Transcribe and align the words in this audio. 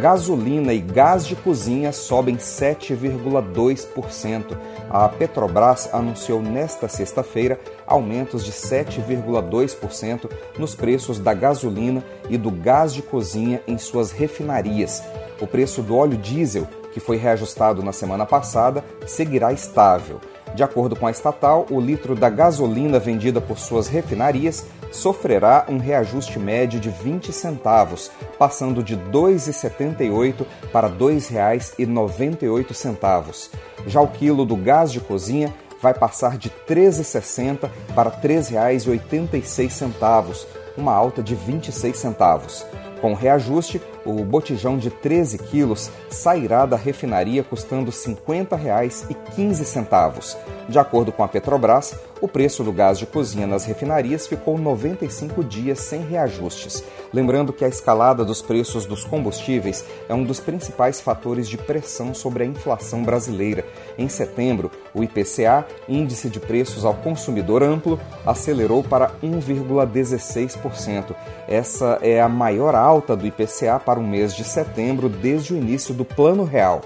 Gasolina 0.00 0.72
e 0.72 0.78
gás 0.78 1.26
de 1.26 1.36
cozinha 1.36 1.92
sobem 1.92 2.36
7,2%. 2.36 4.56
A 4.88 5.06
Petrobras 5.08 5.90
anunciou 5.92 6.40
nesta 6.40 6.88
sexta-feira 6.88 7.60
aumentos 7.86 8.44
de 8.44 8.52
7,2% 8.52 10.30
nos 10.58 10.74
preços 10.74 11.18
da 11.18 11.34
gasolina 11.34 12.02
e 12.28 12.38
do 12.38 12.50
gás 12.50 12.94
de 12.94 13.02
cozinha 13.02 13.60
em 13.66 13.76
suas 13.76 14.12
refinarias. 14.12 15.02
O 15.40 15.46
preço 15.46 15.82
do 15.82 15.96
óleo 15.96 16.16
diesel, 16.16 16.66
que 16.92 17.00
foi 17.00 17.16
reajustado 17.16 17.82
na 17.82 17.92
semana 17.92 18.24
passada, 18.24 18.84
seguirá 19.06 19.52
estável. 19.52 20.20
De 20.54 20.62
acordo 20.62 20.94
com 20.96 21.06
a 21.06 21.10
estatal, 21.10 21.66
o 21.70 21.80
litro 21.80 22.14
da 22.14 22.28
gasolina 22.28 22.98
vendida 22.98 23.40
por 23.40 23.58
suas 23.58 23.88
refinarias 23.88 24.66
sofrerá 24.90 25.64
um 25.68 25.78
reajuste 25.78 26.38
médio 26.38 26.78
de 26.80 26.90
20 26.90 27.32
centavos, 27.32 28.10
passando 28.38 28.82
de 28.82 28.94
R$ 28.94 29.02
2,78 29.12 30.46
para 30.72 30.88
R$ 30.88 30.96
2,98. 30.96 33.50
Já 33.86 34.00
o 34.00 34.08
quilo 34.08 34.44
do 34.44 34.56
gás 34.56 34.90
de 34.90 34.98
cozinha 35.00 35.54
vai 35.80 35.94
passar 35.94 36.36
de 36.36 36.48
R$ 36.48 36.74
13,60 36.74 37.70
para 37.94 38.10
R$ 38.10 38.16
3,86, 38.22 40.46
uma 40.76 40.92
alta 40.92 41.22
de 41.22 41.34
26 41.34 41.96
centavos. 41.96 42.66
Com 43.00 43.14
reajuste, 43.14 43.80
o 44.04 44.24
botijão 44.24 44.78
de 44.78 44.90
13 44.90 45.38
quilos 45.38 45.90
sairá 46.08 46.64
da 46.66 46.76
refinaria 46.76 47.42
custando 47.42 47.90
R$ 47.90 47.96
50,15. 47.96 50.36
De 50.68 50.78
acordo 50.78 51.10
com 51.10 51.24
a 51.24 51.28
Petrobras, 51.28 51.96
o 52.20 52.26
preço 52.26 52.64
do 52.64 52.72
gás 52.72 52.98
de 52.98 53.06
cozinha 53.06 53.46
nas 53.46 53.64
refinarias 53.64 54.26
ficou 54.26 54.58
95 54.58 55.44
dias 55.44 55.78
sem 55.78 56.02
reajustes. 56.02 56.82
Lembrando 57.12 57.52
que 57.52 57.64
a 57.64 57.68
escalada 57.68 58.24
dos 58.24 58.42
preços 58.42 58.84
dos 58.84 59.04
combustíveis 59.04 59.84
é 60.08 60.14
um 60.14 60.24
dos 60.24 60.40
principais 60.40 61.00
fatores 61.00 61.48
de 61.48 61.56
pressão 61.56 62.12
sobre 62.12 62.42
a 62.42 62.46
inflação 62.46 63.04
brasileira. 63.04 63.64
Em 63.96 64.08
setembro, 64.08 64.68
o 64.92 65.04
IPCA, 65.04 65.64
Índice 65.88 66.28
de 66.28 66.40
Preços 66.40 66.84
ao 66.84 66.94
Consumidor 66.94 67.62
Amplo, 67.62 68.00
acelerou 68.26 68.82
para 68.82 69.12
1,16%. 69.22 71.14
Essa 71.46 72.00
é 72.02 72.20
a 72.20 72.28
maior 72.28 72.74
alta 72.74 73.14
do 73.16 73.26
IPCA 73.26 73.78
para 73.88 73.98
o 73.98 74.06
mês 74.06 74.36
de 74.36 74.44
setembro 74.44 75.08
desde 75.08 75.54
o 75.54 75.56
início 75.56 75.94
do 75.94 76.04
Plano 76.04 76.44
Real. 76.44 76.82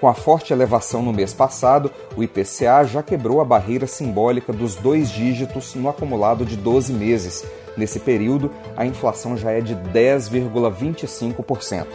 Com 0.00 0.08
a 0.08 0.14
forte 0.14 0.52
elevação 0.52 1.00
no 1.00 1.12
mês 1.12 1.32
passado, 1.32 1.92
o 2.16 2.24
IPCA 2.24 2.82
já 2.82 3.04
quebrou 3.04 3.40
a 3.40 3.44
barreira 3.44 3.86
simbólica 3.86 4.52
dos 4.52 4.74
dois 4.74 5.10
dígitos 5.10 5.76
no 5.76 5.88
acumulado 5.88 6.44
de 6.44 6.56
12 6.56 6.92
meses. 6.92 7.46
Nesse 7.76 8.00
período, 8.00 8.50
a 8.76 8.84
inflação 8.84 9.36
já 9.36 9.52
é 9.52 9.60
de 9.60 9.76
10,25%. 9.76 11.86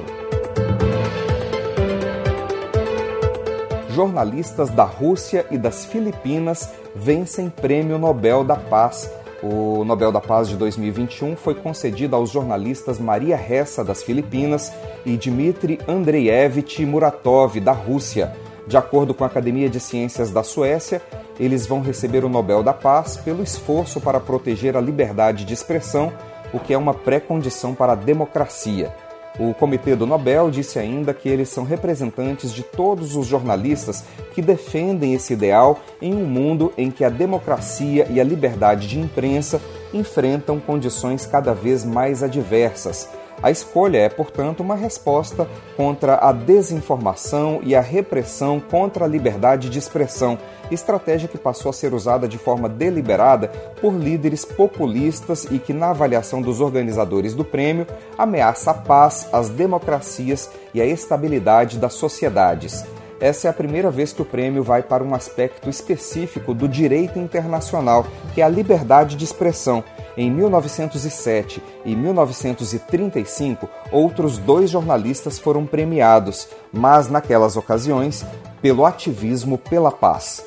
Jornalistas 3.89 4.69
da 4.69 4.85
Rússia 4.85 5.45
e 5.51 5.57
das 5.57 5.83
Filipinas 5.83 6.69
vencem 6.95 7.49
Prêmio 7.49 7.97
Nobel 7.97 8.45
da 8.45 8.55
Paz 8.55 9.11
o 9.47 9.85
Nobel 9.85 10.11
da 10.11 10.19
Paz 10.19 10.49
de 10.49 10.57
2021 10.57 11.35
foi 11.35 11.53
concedido 11.53 12.15
aos 12.15 12.31
jornalistas 12.31 12.99
Maria 12.99 13.35
Ressa, 13.35 13.83
das 13.83 14.01
Filipinas, 14.01 14.71
e 15.05 15.15
Dmitry 15.15 15.79
Andreevich 15.87 16.83
Muratov, 16.85 17.59
da 17.59 17.71
Rússia. 17.71 18.35
De 18.67 18.75
acordo 18.75 19.13
com 19.13 19.23
a 19.23 19.27
Academia 19.27 19.69
de 19.69 19.79
Ciências 19.79 20.31
da 20.31 20.41
Suécia, 20.41 21.01
eles 21.39 21.67
vão 21.67 21.81
receber 21.81 22.25
o 22.25 22.29
Nobel 22.29 22.63
da 22.63 22.73
Paz 22.73 23.17
pelo 23.17 23.43
esforço 23.43 24.01
para 24.01 24.19
proteger 24.19 24.75
a 24.75 24.81
liberdade 24.81 25.45
de 25.45 25.53
expressão, 25.53 26.11
o 26.51 26.59
que 26.59 26.73
é 26.73 26.77
uma 26.77 26.93
pré-condição 26.93 27.75
para 27.75 27.93
a 27.93 27.95
democracia. 27.95 28.91
O 29.37 29.53
Comitê 29.53 29.95
do 29.95 30.05
Nobel 30.05 30.49
disse 30.49 30.79
ainda 30.79 31.13
que 31.13 31.27
eles 31.27 31.49
são 31.49 31.65
representantes 31.65 32.53
de 32.53 32.63
todos 32.63 33.15
os 33.15 33.27
jornalistas 33.27 34.03
que 34.33 34.41
defendem 34.41 35.13
esse 35.13 35.33
ideal 35.33 35.79
em 36.01 36.13
um 36.13 36.25
mundo 36.25 36.71
em 36.77 36.89
que 36.89 37.03
a 37.03 37.09
democracia 37.09 38.07
e 38.09 38.19
a 38.19 38.23
liberdade 38.23 38.87
de 38.87 38.99
imprensa 38.99 39.61
enfrentam 39.93 40.59
condições 40.59 41.25
cada 41.25 41.53
vez 41.53 41.83
mais 41.83 42.23
adversas 42.23 43.09
a 43.41 43.51
escolha 43.51 43.97
é, 43.97 44.09
portanto, 44.09 44.61
uma 44.61 44.75
resposta 44.75 45.47
contra 45.75 46.15
a 46.15 46.31
desinformação 46.31 47.59
e 47.63 47.75
a 47.75 47.81
repressão 47.81 48.59
contra 48.59 49.05
a 49.05 49.07
liberdade 49.07 49.69
de 49.69 49.77
expressão, 49.77 50.37
estratégia 50.71 51.27
que 51.27 51.37
passou 51.37 51.69
a 51.69 51.73
ser 51.73 51.93
usada 51.93 52.27
de 52.27 52.37
forma 52.37 52.67
deliberada 52.67 53.49
por 53.81 53.93
líderes 53.93 54.45
populistas 54.45 55.45
e 55.51 55.59
que, 55.59 55.73
na 55.73 55.89
avaliação 55.89 56.41
dos 56.41 56.61
organizadores 56.61 57.33
do 57.33 57.45
prêmio, 57.45 57.85
ameaça 58.17 58.71
a 58.71 58.73
paz, 58.73 59.29
as 59.31 59.49
democracias 59.49 60.49
e 60.73 60.81
a 60.81 60.85
estabilidade 60.85 61.77
das 61.77 61.93
sociedades. 61.93 62.83
Essa 63.25 63.47
é 63.47 63.49
a 63.49 63.53
primeira 63.53 63.89
vez 63.89 64.13
que 64.13 64.21
o 64.21 64.25
prêmio 64.25 64.61
vai 64.61 64.83
para 64.83 65.03
um 65.03 65.15
aspecto 65.15 65.67
específico 65.67 66.53
do 66.53 66.67
direito 66.67 67.17
internacional, 67.17 68.05
que 68.35 68.39
é 68.39 68.43
a 68.43 68.47
liberdade 68.47 69.15
de 69.15 69.25
expressão 69.25 69.83
em 70.15 70.29
1907 70.29 71.59
e 71.83 71.95
1935, 71.95 73.67
outros 73.91 74.37
dois 74.37 74.69
jornalistas 74.69 75.39
foram 75.39 75.65
premiados, 75.65 76.47
mas 76.71 77.09
naquelas 77.09 77.57
ocasiões 77.57 78.23
pelo 78.61 78.85
ativismo 78.85 79.57
pela 79.57 79.91
paz. 79.91 80.45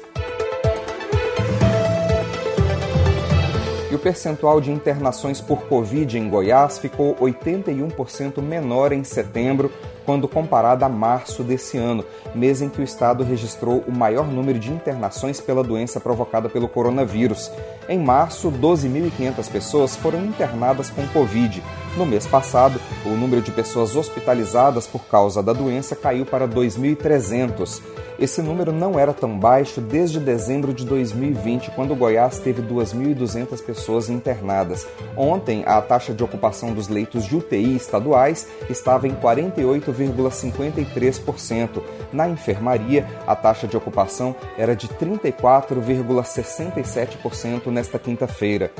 E 3.90 3.94
o 3.96 3.98
percentual 3.98 4.60
de 4.60 4.70
internações 4.70 5.40
por 5.40 5.62
Covid 5.62 6.16
em 6.16 6.28
Goiás 6.28 6.78
ficou 6.78 7.16
81% 7.16 8.40
menor 8.40 8.92
em 8.92 9.02
setembro 9.02 9.68
quando 10.08 10.26
comparada 10.26 10.86
a 10.86 10.88
março 10.88 11.42
desse 11.42 11.76
ano, 11.76 12.02
mês 12.34 12.62
em 12.62 12.70
que 12.70 12.80
o 12.80 12.82
estado 12.82 13.22
registrou 13.22 13.84
o 13.86 13.92
maior 13.92 14.26
número 14.26 14.58
de 14.58 14.72
internações 14.72 15.38
pela 15.38 15.62
doença 15.62 16.00
provocada 16.00 16.48
pelo 16.48 16.66
coronavírus. 16.66 17.52
Em 17.86 17.98
março, 17.98 18.50
12.500 18.50 19.50
pessoas 19.50 19.96
foram 19.96 20.24
internadas 20.24 20.88
com 20.88 21.06
Covid. 21.08 21.62
No 21.98 22.06
mês 22.06 22.26
passado, 22.28 22.80
o 23.04 23.08
número 23.08 23.42
de 23.42 23.50
pessoas 23.50 23.96
hospitalizadas 23.96 24.86
por 24.86 25.06
causa 25.06 25.42
da 25.42 25.52
doença 25.52 25.96
caiu 25.96 26.24
para 26.24 26.46
2.300. 26.46 27.82
Esse 28.20 28.40
número 28.40 28.72
não 28.72 28.96
era 28.96 29.12
tão 29.12 29.36
baixo 29.36 29.80
desde 29.80 30.20
dezembro 30.20 30.72
de 30.72 30.86
2020, 30.86 31.72
quando 31.72 31.96
Goiás 31.96 32.38
teve 32.38 32.62
2.200 32.62 33.60
pessoas 33.64 34.08
internadas. 34.08 34.86
Ontem, 35.16 35.64
a 35.66 35.80
taxa 35.80 36.14
de 36.14 36.22
ocupação 36.22 36.72
dos 36.72 36.86
leitos 36.86 37.24
de 37.24 37.34
UTI 37.34 37.74
estaduais 37.74 38.46
estava 38.70 39.08
em 39.08 39.14
48,53%. 39.16 41.82
Na 42.12 42.28
enfermaria, 42.28 43.08
a 43.26 43.34
taxa 43.34 43.66
de 43.66 43.76
ocupação 43.76 44.36
era 44.56 44.76
de 44.76 44.86
34,67% 44.86 47.66
nesta 47.66 47.98
quinta-feira. 47.98 48.70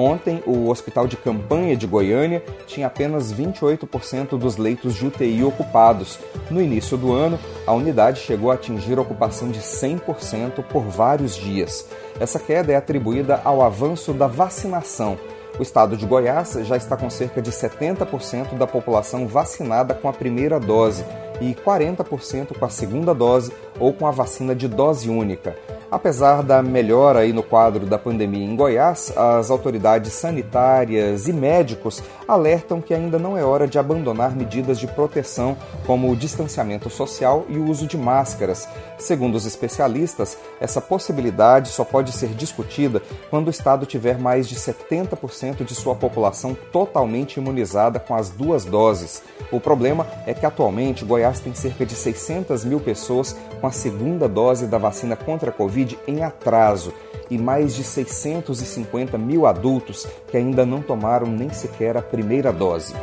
Ontem, 0.00 0.40
o 0.46 0.68
Hospital 0.68 1.08
de 1.08 1.16
Campanha 1.16 1.76
de 1.76 1.84
Goiânia 1.84 2.40
tinha 2.68 2.86
apenas 2.86 3.34
28% 3.34 4.38
dos 4.38 4.56
leitos 4.56 4.94
de 4.94 5.04
UTI 5.04 5.42
ocupados. 5.42 6.20
No 6.48 6.62
início 6.62 6.96
do 6.96 7.12
ano, 7.12 7.36
a 7.66 7.72
unidade 7.72 8.20
chegou 8.20 8.52
a 8.52 8.54
atingir 8.54 8.96
ocupação 8.96 9.50
de 9.50 9.58
100% 9.58 10.62
por 10.62 10.84
vários 10.84 11.34
dias. 11.34 11.84
Essa 12.20 12.38
queda 12.38 12.72
é 12.72 12.76
atribuída 12.76 13.40
ao 13.44 13.60
avanço 13.60 14.12
da 14.12 14.28
vacinação. 14.28 15.18
O 15.58 15.62
estado 15.64 15.96
de 15.96 16.06
Goiás 16.06 16.56
já 16.62 16.76
está 16.76 16.96
com 16.96 17.10
cerca 17.10 17.42
de 17.42 17.50
70% 17.50 18.56
da 18.56 18.68
população 18.68 19.26
vacinada 19.26 19.94
com 19.94 20.08
a 20.08 20.12
primeira 20.12 20.60
dose 20.60 21.04
e 21.40 21.56
40% 21.56 22.56
com 22.56 22.64
a 22.64 22.70
segunda 22.70 23.12
dose 23.12 23.52
ou 23.78 23.92
com 23.92 24.06
a 24.06 24.10
vacina 24.10 24.54
de 24.54 24.68
dose 24.68 25.08
única. 25.08 25.56
Apesar 25.90 26.42
da 26.42 26.62
melhora 26.62 27.20
aí 27.20 27.32
no 27.32 27.42
quadro 27.42 27.86
da 27.86 27.98
pandemia 27.98 28.44
em 28.44 28.54
Goiás, 28.54 29.10
as 29.16 29.50
autoridades 29.50 30.12
sanitárias 30.12 31.26
e 31.26 31.32
médicos 31.32 32.02
alertam 32.26 32.78
que 32.78 32.92
ainda 32.92 33.18
não 33.18 33.38
é 33.38 33.44
hora 33.44 33.66
de 33.66 33.78
abandonar 33.78 34.36
medidas 34.36 34.78
de 34.78 34.86
proteção 34.86 35.56
como 35.86 36.10
o 36.10 36.16
distanciamento 36.16 36.90
social 36.90 37.46
e 37.48 37.56
o 37.56 37.70
uso 37.70 37.86
de 37.86 37.96
máscaras. 37.96 38.68
Segundo 38.98 39.36
os 39.36 39.46
especialistas, 39.46 40.36
essa 40.60 40.78
possibilidade 40.78 41.70
só 41.70 41.84
pode 41.84 42.12
ser 42.12 42.34
discutida 42.34 43.00
quando 43.30 43.46
o 43.46 43.50
estado 43.50 43.86
tiver 43.86 44.18
mais 44.18 44.46
de 44.46 44.56
70% 44.56 45.64
de 45.64 45.74
sua 45.74 45.94
população 45.94 46.54
totalmente 46.70 47.38
imunizada 47.38 47.98
com 47.98 48.14
as 48.14 48.28
duas 48.28 48.66
doses. 48.66 49.22
O 49.50 49.58
problema 49.58 50.06
é 50.26 50.34
que 50.34 50.44
atualmente 50.44 51.04
Goiás 51.04 51.40
tem 51.40 51.54
cerca 51.54 51.86
de 51.86 51.94
600 51.94 52.62
mil 52.66 52.80
pessoas 52.80 53.34
com 53.58 53.66
a 53.68 53.72
segunda 53.72 54.26
dose 54.26 54.66
da 54.66 54.78
vacina 54.78 55.14
contra 55.14 55.50
a 55.50 55.52
Covid 55.52 55.98
em 56.06 56.22
atraso 56.22 56.92
e 57.30 57.38
mais 57.38 57.74
de 57.74 57.84
650 57.84 59.16
mil 59.18 59.46
adultos 59.46 60.06
que 60.26 60.36
ainda 60.36 60.64
não 60.64 60.80
tomaram 60.80 61.26
nem 61.26 61.50
sequer 61.50 61.96
a 61.96 62.02
primeira 62.02 62.52
dose. 62.52 62.94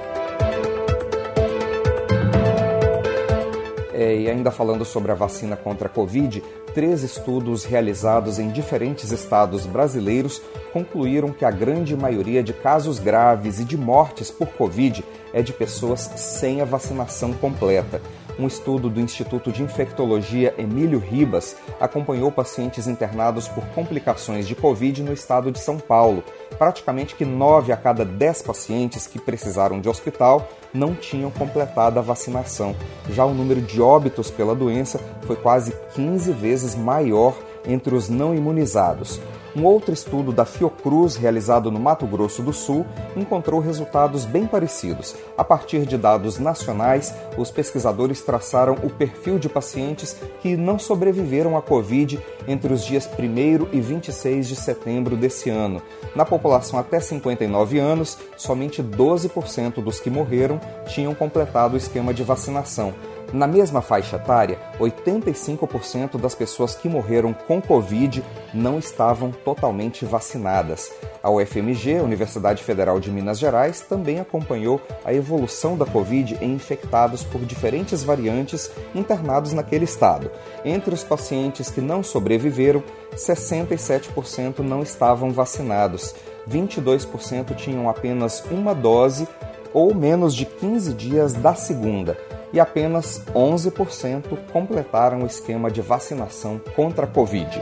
É, 3.93 4.17
e 4.17 4.29
ainda 4.29 4.51
falando 4.51 4.83
sobre 4.83 5.11
a 5.11 5.15
vacina 5.15 5.55
contra 5.55 5.87
a 5.87 5.89
Covid, 5.89 6.43
três 6.73 7.01
estudos 7.01 7.63
realizados 7.63 8.39
em 8.39 8.49
diferentes 8.49 9.11
estados 9.11 9.65
brasileiros 9.65 10.41
concluíram 10.73 11.31
que 11.31 11.45
a 11.45 11.51
grande 11.51 11.95
maioria 11.95 12.43
de 12.43 12.51
casos 12.51 12.99
graves 12.99 13.59
e 13.61 13.63
de 13.63 13.77
mortes 13.77 14.29
por 14.29 14.47
Covid 14.49 15.05
é 15.31 15.41
de 15.41 15.53
pessoas 15.53 16.01
sem 16.17 16.59
a 16.59 16.65
vacinação 16.65 17.31
completa. 17.33 18.01
Um 18.37 18.47
estudo 18.47 18.89
do 18.89 18.99
Instituto 18.99 19.49
de 19.49 19.63
Infectologia 19.63 20.53
Emílio 20.57 20.99
Ribas 20.99 21.55
acompanhou 21.79 22.29
pacientes 22.29 22.85
internados 22.85 23.47
por 23.47 23.63
complicações 23.67 24.45
de 24.45 24.53
Covid 24.53 25.03
no 25.03 25.13
estado 25.13 25.51
de 25.51 25.59
São 25.59 25.77
Paulo. 25.77 26.21
Praticamente 26.57 27.15
que 27.15 27.23
9 27.23 27.71
a 27.71 27.77
cada 27.77 28.03
10 28.03 28.41
pacientes 28.41 29.07
que 29.07 29.19
precisaram 29.19 29.79
de 29.79 29.87
hospital 29.87 30.49
não 30.73 30.93
tinham 30.93 31.31
completado 31.31 31.97
a 31.97 32.01
vacinação. 32.01 32.75
Já 33.09 33.23
o 33.23 33.33
número 33.33 33.61
de 33.61 33.81
óbitos 33.81 34.29
pela 34.29 34.53
doença 34.53 34.99
foi 35.21 35.37
quase 35.37 35.73
15 35.93 36.33
vezes 36.33 36.75
maior 36.75 37.33
entre 37.65 37.95
os 37.95 38.09
não 38.09 38.35
imunizados. 38.35 39.21
Um 39.55 39.63
outro 39.63 39.93
estudo 39.93 40.33
da 40.33 40.43
Fiocruz, 40.43 41.15
realizado 41.15 41.71
no 41.71 41.79
Mato 41.79 42.05
Grosso 42.05 42.43
do 42.43 42.51
Sul, 42.51 42.85
encontrou 43.15 43.61
resultados 43.61 44.25
bem 44.25 44.45
parecidos. 44.45 45.15
A 45.37 45.45
partir 45.45 45.85
de 45.85 45.97
dados 45.97 46.37
nacionais, 46.37 47.15
os 47.37 47.51
pesquisadores 47.51 48.21
traçaram 48.21 48.73
o 48.83 48.89
perfil 48.89 49.39
de 49.39 49.47
pacientes 49.47 50.17
que 50.41 50.57
não 50.57 50.77
sobreviveram 50.77 51.55
à 51.55 51.61
Covid 51.61 52.19
entre 52.45 52.73
os 52.73 52.83
dias 52.83 53.07
1 53.07 53.69
e 53.71 53.79
26 53.79 54.45
de 54.45 54.57
setembro 54.57 55.15
desse 55.15 55.49
ano. 55.49 55.81
Na 56.13 56.25
população 56.25 56.77
até 56.77 56.99
59 56.99 57.79
anos, 57.79 58.17
somente 58.35 58.83
12% 58.83 59.81
dos 59.81 60.01
que 60.01 60.09
morreram 60.09 60.59
tinham 60.85 61.15
completado 61.15 61.75
o 61.75 61.77
esquema 61.77 62.13
de 62.13 62.23
vacinação. 62.23 62.93
Na 63.35 63.47
mesma 63.47 63.81
faixa 63.81 64.15
etária, 64.15 64.57
85% 64.79 66.17
das 66.17 66.33
pessoas 66.33 66.73
que 66.73 66.87
morreram 66.87 67.33
com 67.33 67.61
Covid 67.61 68.23
não 68.53 68.79
estavam 68.79 69.29
totalmente 69.29 70.05
vacinadas. 70.05 70.89
A 71.21 71.29
UFMG, 71.29 71.99
Universidade 71.99 72.63
Federal 72.63 72.97
de 72.97 73.11
Minas 73.11 73.37
Gerais, 73.37 73.81
também 73.81 74.21
acompanhou 74.21 74.79
a 75.03 75.13
evolução 75.13 75.77
da 75.77 75.85
Covid 75.85 76.37
em 76.41 76.53
infectados 76.53 77.25
por 77.25 77.41
diferentes 77.41 78.05
variantes 78.05 78.71
internados 78.95 79.51
naquele 79.51 79.83
estado. 79.83 80.31
Entre 80.63 80.93
os 80.93 81.03
pacientes 81.03 81.69
que 81.69 81.81
não 81.81 82.01
sobreviveram, 82.01 82.81
67% 83.17 84.59
não 84.59 84.81
estavam 84.81 85.31
vacinados, 85.31 86.15
22% 86.49 87.53
tinham 87.53 87.89
apenas 87.89 88.45
uma 88.49 88.73
dose 88.73 89.27
ou 89.73 89.93
menos 89.93 90.33
de 90.33 90.45
15 90.45 90.93
dias 90.93 91.33
da 91.33 91.53
segunda 91.53 92.17
e 92.51 92.59
apenas 92.59 93.23
11% 93.33 94.37
completaram 94.51 95.23
o 95.23 95.25
esquema 95.25 95.69
de 95.69 95.81
vacinação 95.81 96.59
contra 96.75 97.05
a 97.05 97.07
Covid. 97.07 97.59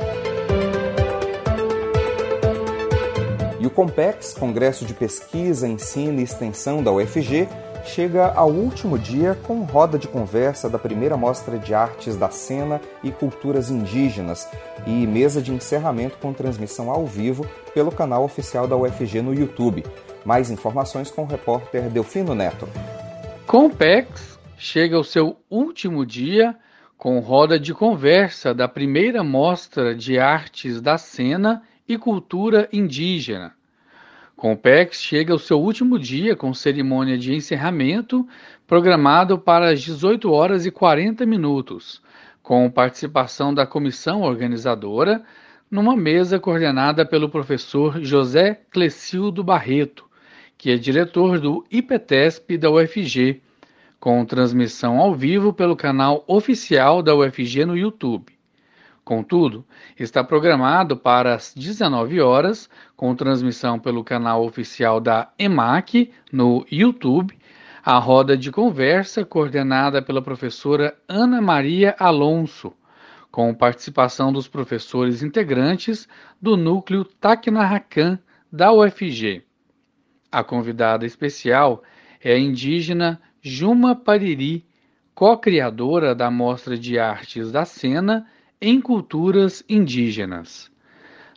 E 3.59 3.65
o 3.65 3.69
Compex, 3.69 4.33
Congresso 4.33 4.85
de 4.85 4.93
Pesquisa, 4.93 5.67
Ensino 5.67 6.19
e 6.19 6.23
Extensão 6.23 6.83
da 6.83 6.91
UFG, 6.91 7.47
chega 7.85 8.31
ao 8.33 8.49
último 8.49 8.97
dia 8.97 9.37
com 9.43 9.61
roda 9.63 9.97
de 9.97 10.07
conversa 10.07 10.69
da 10.69 10.79
primeira 10.79 11.17
mostra 11.17 11.57
de 11.57 11.73
artes 11.73 12.15
da 12.15 12.29
cena 12.29 12.81
e 13.03 13.11
culturas 13.11 13.69
indígenas 13.69 14.47
e 14.85 15.05
mesa 15.05 15.41
de 15.41 15.53
encerramento 15.53 16.17
com 16.17 16.33
transmissão 16.33 16.89
ao 16.89 17.05
vivo 17.05 17.45
pelo 17.73 17.91
canal 17.91 18.23
oficial 18.23 18.67
da 18.67 18.75
UFG 18.75 19.21
no 19.21 19.33
YouTube. 19.33 19.85
Mais 20.25 20.49
informações 20.49 21.11
com 21.11 21.23
o 21.23 21.27
repórter 21.27 21.83
Delfino 21.89 22.33
Neto. 22.33 22.67
Compex 23.45 24.32
chega 24.63 24.95
ao 24.95 25.03
seu 25.03 25.37
último 25.49 26.05
dia 26.05 26.55
com 26.97 27.19
roda 27.19 27.59
de 27.59 27.73
conversa 27.73 28.53
da 28.53 28.65
primeira 28.65 29.21
mostra 29.21 29.93
de 29.93 30.17
artes 30.17 30.79
da 30.79 30.97
cena 30.97 31.61
e 31.85 31.97
cultura 31.97 32.69
indígena. 32.71 33.53
Compex 34.37 35.01
chega 35.01 35.33
ao 35.33 35.37
seu 35.37 35.59
último 35.59 35.99
dia 35.99 36.33
com 36.33 36.53
cerimônia 36.53 37.17
de 37.17 37.35
encerramento 37.35 38.25
programado 38.65 39.37
para 39.37 39.71
as 39.71 39.81
18 39.81 40.31
horas 40.31 40.65
e 40.65 40.71
40 40.71 41.25
minutos, 41.25 42.01
com 42.41 42.71
participação 42.71 43.53
da 43.53 43.67
comissão 43.67 44.21
organizadora 44.21 45.25
numa 45.69 45.93
mesa 45.93 46.39
coordenada 46.39 47.05
pelo 47.05 47.27
professor 47.27 48.01
José 48.01 48.61
Clecildo 48.71 49.43
Barreto, 49.43 50.05
que 50.57 50.71
é 50.71 50.77
diretor 50.77 51.37
do 51.37 51.65
IPTESP 51.69 52.57
da 52.57 52.71
UFG 52.71 53.41
com 54.03 54.25
transmissão 54.25 54.99
ao 54.99 55.15
vivo 55.15 55.53
pelo 55.53 55.77
canal 55.77 56.25
oficial 56.27 57.01
da 57.01 57.15
UFG 57.15 57.63
no 57.63 57.77
YouTube. 57.77 58.37
Contudo, 59.01 59.65
está 59.97 60.21
programado 60.21 60.97
para 60.97 61.35
as 61.35 61.53
19 61.55 62.19
horas, 62.19 62.69
com 62.97 63.15
transmissão 63.15 63.79
pelo 63.79 64.03
canal 64.03 64.45
oficial 64.45 64.99
da 64.99 65.31
EMAC 65.39 66.11
no 66.33 66.65
YouTube, 66.69 67.33
a 67.81 67.97
roda 67.97 68.35
de 68.35 68.51
conversa 68.51 69.23
coordenada 69.23 70.01
pela 70.01 70.21
professora 70.21 70.97
Ana 71.07 71.41
Maria 71.41 71.95
Alonso, 71.97 72.73
com 73.31 73.53
participação 73.53 74.33
dos 74.33 74.49
professores 74.49 75.23
integrantes 75.23 76.09
do 76.41 76.57
núcleo 76.57 77.05
Tacnarracan 77.05 78.19
da 78.51 78.69
UFG. 78.73 79.43
A 80.29 80.43
convidada 80.43 81.05
especial 81.05 81.81
é 82.21 82.33
a 82.33 82.37
indígena 82.37 83.21
Juma 83.45 83.93
Pariri, 83.93 84.63
co-criadora 85.13 86.15
da 86.15 86.31
Mostra 86.31 86.77
de 86.77 86.97
Artes 86.97 87.51
da 87.51 87.65
Cena 87.65 88.25
em 88.61 88.79
Culturas 88.79 89.61
Indígenas. 89.67 90.71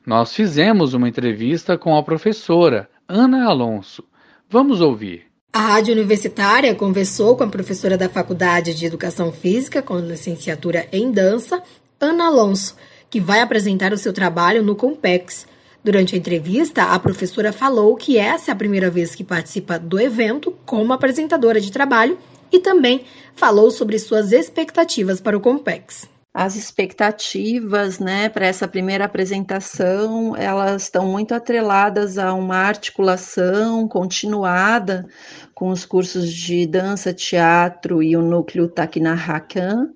Nós 0.07 0.33
fizemos 0.33 0.95
uma 0.95 1.09
entrevista 1.09 1.77
com 1.77 1.97
a 1.97 2.03
professora 2.05 2.89
Ana 3.09 3.49
Alonso. 3.49 4.05
Vamos 4.49 4.81
ouvir. 4.81 5.25
A 5.53 5.59
Rádio 5.59 5.95
Universitária 5.95 6.73
conversou 6.77 7.37
com 7.37 7.43
a 7.43 7.49
professora 7.49 7.99
da 7.99 8.09
Faculdade 8.09 8.73
de 8.73 8.87
Educação 8.87 9.33
Física, 9.33 9.83
com 9.83 9.99
licenciatura 9.99 10.87
em 10.93 11.11
dança, 11.11 11.61
Ana 12.01 12.27
Alonso, 12.27 12.77
que 13.11 13.19
vai 13.19 13.41
apresentar 13.41 13.93
o 13.93 13.99
seu 13.99 14.13
trabalho 14.13 14.63
no 14.63 14.77
Compex. 14.77 15.45
Durante 15.87 16.17
a 16.17 16.19
entrevista, 16.19 16.83
a 16.83 16.99
professora 16.99 17.53
falou 17.53 17.95
que 17.95 18.19
essa 18.19 18.51
é 18.51 18.53
a 18.53 18.57
primeira 18.57 18.91
vez 18.91 19.15
que 19.15 19.23
participa 19.23 19.79
do 19.79 20.01
evento 20.01 20.51
como 20.67 20.93
apresentadora 20.93 21.61
de 21.61 21.71
trabalho 21.71 22.19
e 22.51 22.59
também 22.59 23.05
falou 23.37 23.71
sobre 23.71 23.97
suas 23.97 24.33
expectativas 24.33 25.21
para 25.21 25.37
o 25.37 25.41
Compex. 25.41 26.09
As 26.35 26.57
expectativas, 26.57 28.01
né, 28.01 28.29
para 28.29 28.49
essa 28.49 28.67
primeira 28.67 29.05
apresentação, 29.05 30.35
elas 30.37 30.83
estão 30.83 31.07
muito 31.07 31.33
atreladas 31.33 32.19
a 32.19 32.35
uma 32.35 32.57
articulação 32.57 33.87
continuada 33.87 35.07
com 35.55 35.69
os 35.69 35.87
cursos 35.87 36.33
de 36.33 36.67
dança, 36.67 37.15
teatro 37.15 38.03
e 38.03 38.17
o 38.17 38.23
núcleo 38.23 38.67
Takinahakan, 38.67 39.91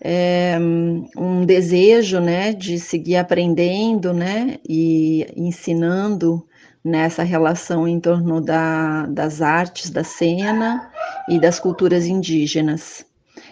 é, 0.00 0.56
um 1.16 1.44
desejo, 1.44 2.20
né, 2.20 2.52
de 2.52 2.78
seguir 2.78 3.16
aprendendo, 3.16 4.12
né, 4.12 4.58
e 4.68 5.26
ensinando 5.36 6.46
nessa 6.84 7.22
relação 7.22 7.88
em 7.88 7.98
torno 7.98 8.40
da, 8.40 9.06
das 9.06 9.42
artes 9.42 9.90
da 9.90 10.04
cena 10.04 10.90
e 11.28 11.40
das 11.40 11.58
culturas 11.58 12.06
indígenas 12.06 13.04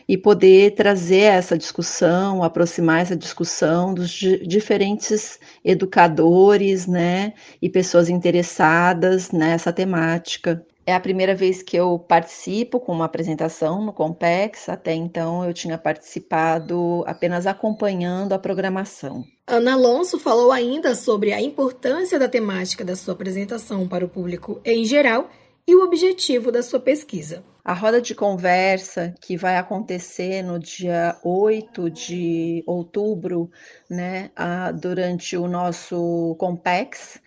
e 0.09 0.17
poder 0.17 0.75
trazer 0.75 1.23
essa 1.33 1.57
discussão, 1.57 2.43
aproximar 2.43 3.01
essa 3.01 3.17
discussão 3.17 3.95
dos 3.95 4.11
diferentes 4.11 5.39
educadores, 5.65 6.87
né, 6.87 7.33
e 7.61 7.69
pessoas 7.69 8.09
interessadas 8.09 9.31
nessa 9.31 9.73
temática. 9.73 10.65
É 10.87 10.95
a 10.95 11.01
primeira 11.01 11.35
vez 11.35 11.63
que 11.63 11.77
eu 11.77 11.99
participo 11.99 12.79
com 12.79 12.93
uma 12.93 13.07
apresentação 13.07 13.83
no 13.83 13.93
Compex, 13.93 14.69
até 14.69 14.93
então 14.93 15.43
eu 15.45 15.55
tinha 15.55 15.79
participado 15.79 17.03
apenas 17.07 17.47
acompanhando 17.47 18.35
a 18.35 18.39
programação. 18.39 19.25
Ana 19.47 19.73
Alonso 19.75 20.19
falou 20.19 20.53
ainda 20.53 20.95
sobre 20.95 21.33
a 21.33 21.41
importância 21.41 22.19
da 22.19 22.29
temática 22.29 22.85
da 22.85 22.95
sua 22.97 23.15
apresentação 23.15 23.89
para 23.89 24.05
o 24.05 24.09
público 24.09 24.61
em 24.65 24.85
geral 24.85 25.31
e 25.67 25.75
o 25.75 25.83
objetivo 25.83 26.53
da 26.53 26.63
sua 26.63 26.81
pesquisa. 26.81 27.43
A 27.65 27.73
roda 27.73 27.99
de 27.99 28.15
conversa 28.15 29.15
que 29.23 29.39
vai 29.39 29.57
acontecer 29.57 30.43
no 30.43 30.59
dia 30.59 31.17
8 31.25 31.89
de 31.89 32.63
outubro, 32.67 33.51
né, 33.89 34.31
durante 34.79 35.35
o 35.35 35.49
nosso 35.49 36.37
Compex, 36.39 37.19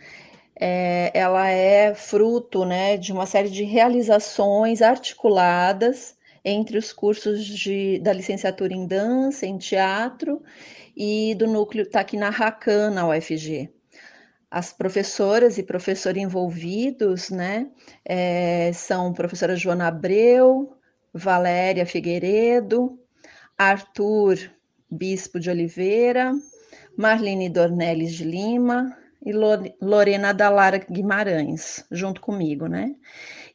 é, 0.60 1.12
ela 1.14 1.48
é 1.50 1.94
fruto 1.94 2.66
né, 2.66 2.98
de 2.98 3.14
uma 3.14 3.26
série 3.26 3.50
de 3.50 3.64
realizações 3.64 4.82
articuladas 4.82 6.16
entre 6.44 6.78
os 6.78 6.92
cursos 6.92 7.46
de, 7.46 8.00
da 8.00 8.12
licenciatura 8.12 8.74
em 8.74 8.88
dança, 8.88 9.46
em 9.46 9.58
teatro 9.58 10.42
e 10.96 11.36
do 11.36 11.46
núcleo 11.46 11.88
Rakan 12.32 12.92
na 12.92 13.08
UFG. 13.08 13.70
As 14.50 14.72
professoras 14.72 15.58
e 15.58 15.64
professores 15.64 16.24
envolvidos 16.24 17.30
né, 17.30 17.68
é, 18.04 18.72
são 18.74 19.14
professora 19.14 19.56
Joana 19.56 19.88
Abreu, 19.88 20.74
Valéria 21.14 21.86
Figueiredo, 21.86 22.98
Arthur 23.58 24.38
Bispo 24.90 25.40
de 25.40 25.50
Oliveira, 25.50 26.32
Marlene 26.96 27.50
Dornelles 27.50 28.14
de 28.14 28.24
Lima, 28.24 28.98
e 29.26 29.32
Lorena 29.82 30.34
Dalara 30.34 30.78
Guimarães, 30.78 31.86
junto 31.92 32.22
comigo, 32.22 32.68
né? 32.68 32.96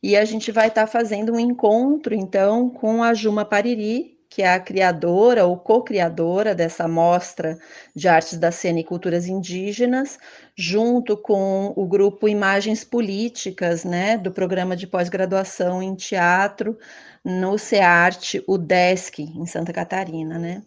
E 0.02 0.16
a 0.16 0.24
gente 0.24 0.50
vai 0.50 0.68
estar 0.68 0.82
tá 0.82 0.86
fazendo 0.86 1.32
um 1.32 1.40
encontro, 1.40 2.14
então, 2.14 2.68
com 2.70 3.02
a 3.02 3.14
Juma 3.14 3.44
Pariri, 3.44 4.18
que 4.28 4.42
é 4.42 4.54
a 4.54 4.60
criadora 4.60 5.44
ou 5.44 5.58
co-criadora 5.58 6.54
dessa 6.54 6.88
mostra 6.88 7.58
de 7.94 8.08
artes 8.08 8.38
da 8.38 8.50
cena 8.50 8.80
e 8.80 8.84
culturas 8.84 9.26
indígenas, 9.28 10.18
junto 10.56 11.16
com 11.18 11.72
o 11.76 11.86
grupo 11.86 12.26
Imagens 12.28 12.82
Políticas, 12.82 13.84
né, 13.84 14.16
do 14.16 14.32
programa 14.32 14.74
de 14.74 14.86
pós-graduação 14.86 15.82
em 15.82 15.94
teatro 15.94 16.78
no 17.24 17.58
CEARTE, 17.58 18.42
o 18.48 18.56
DESC, 18.56 19.20
em 19.22 19.46
Santa 19.46 19.72
Catarina, 19.72 20.38
né? 20.38 20.62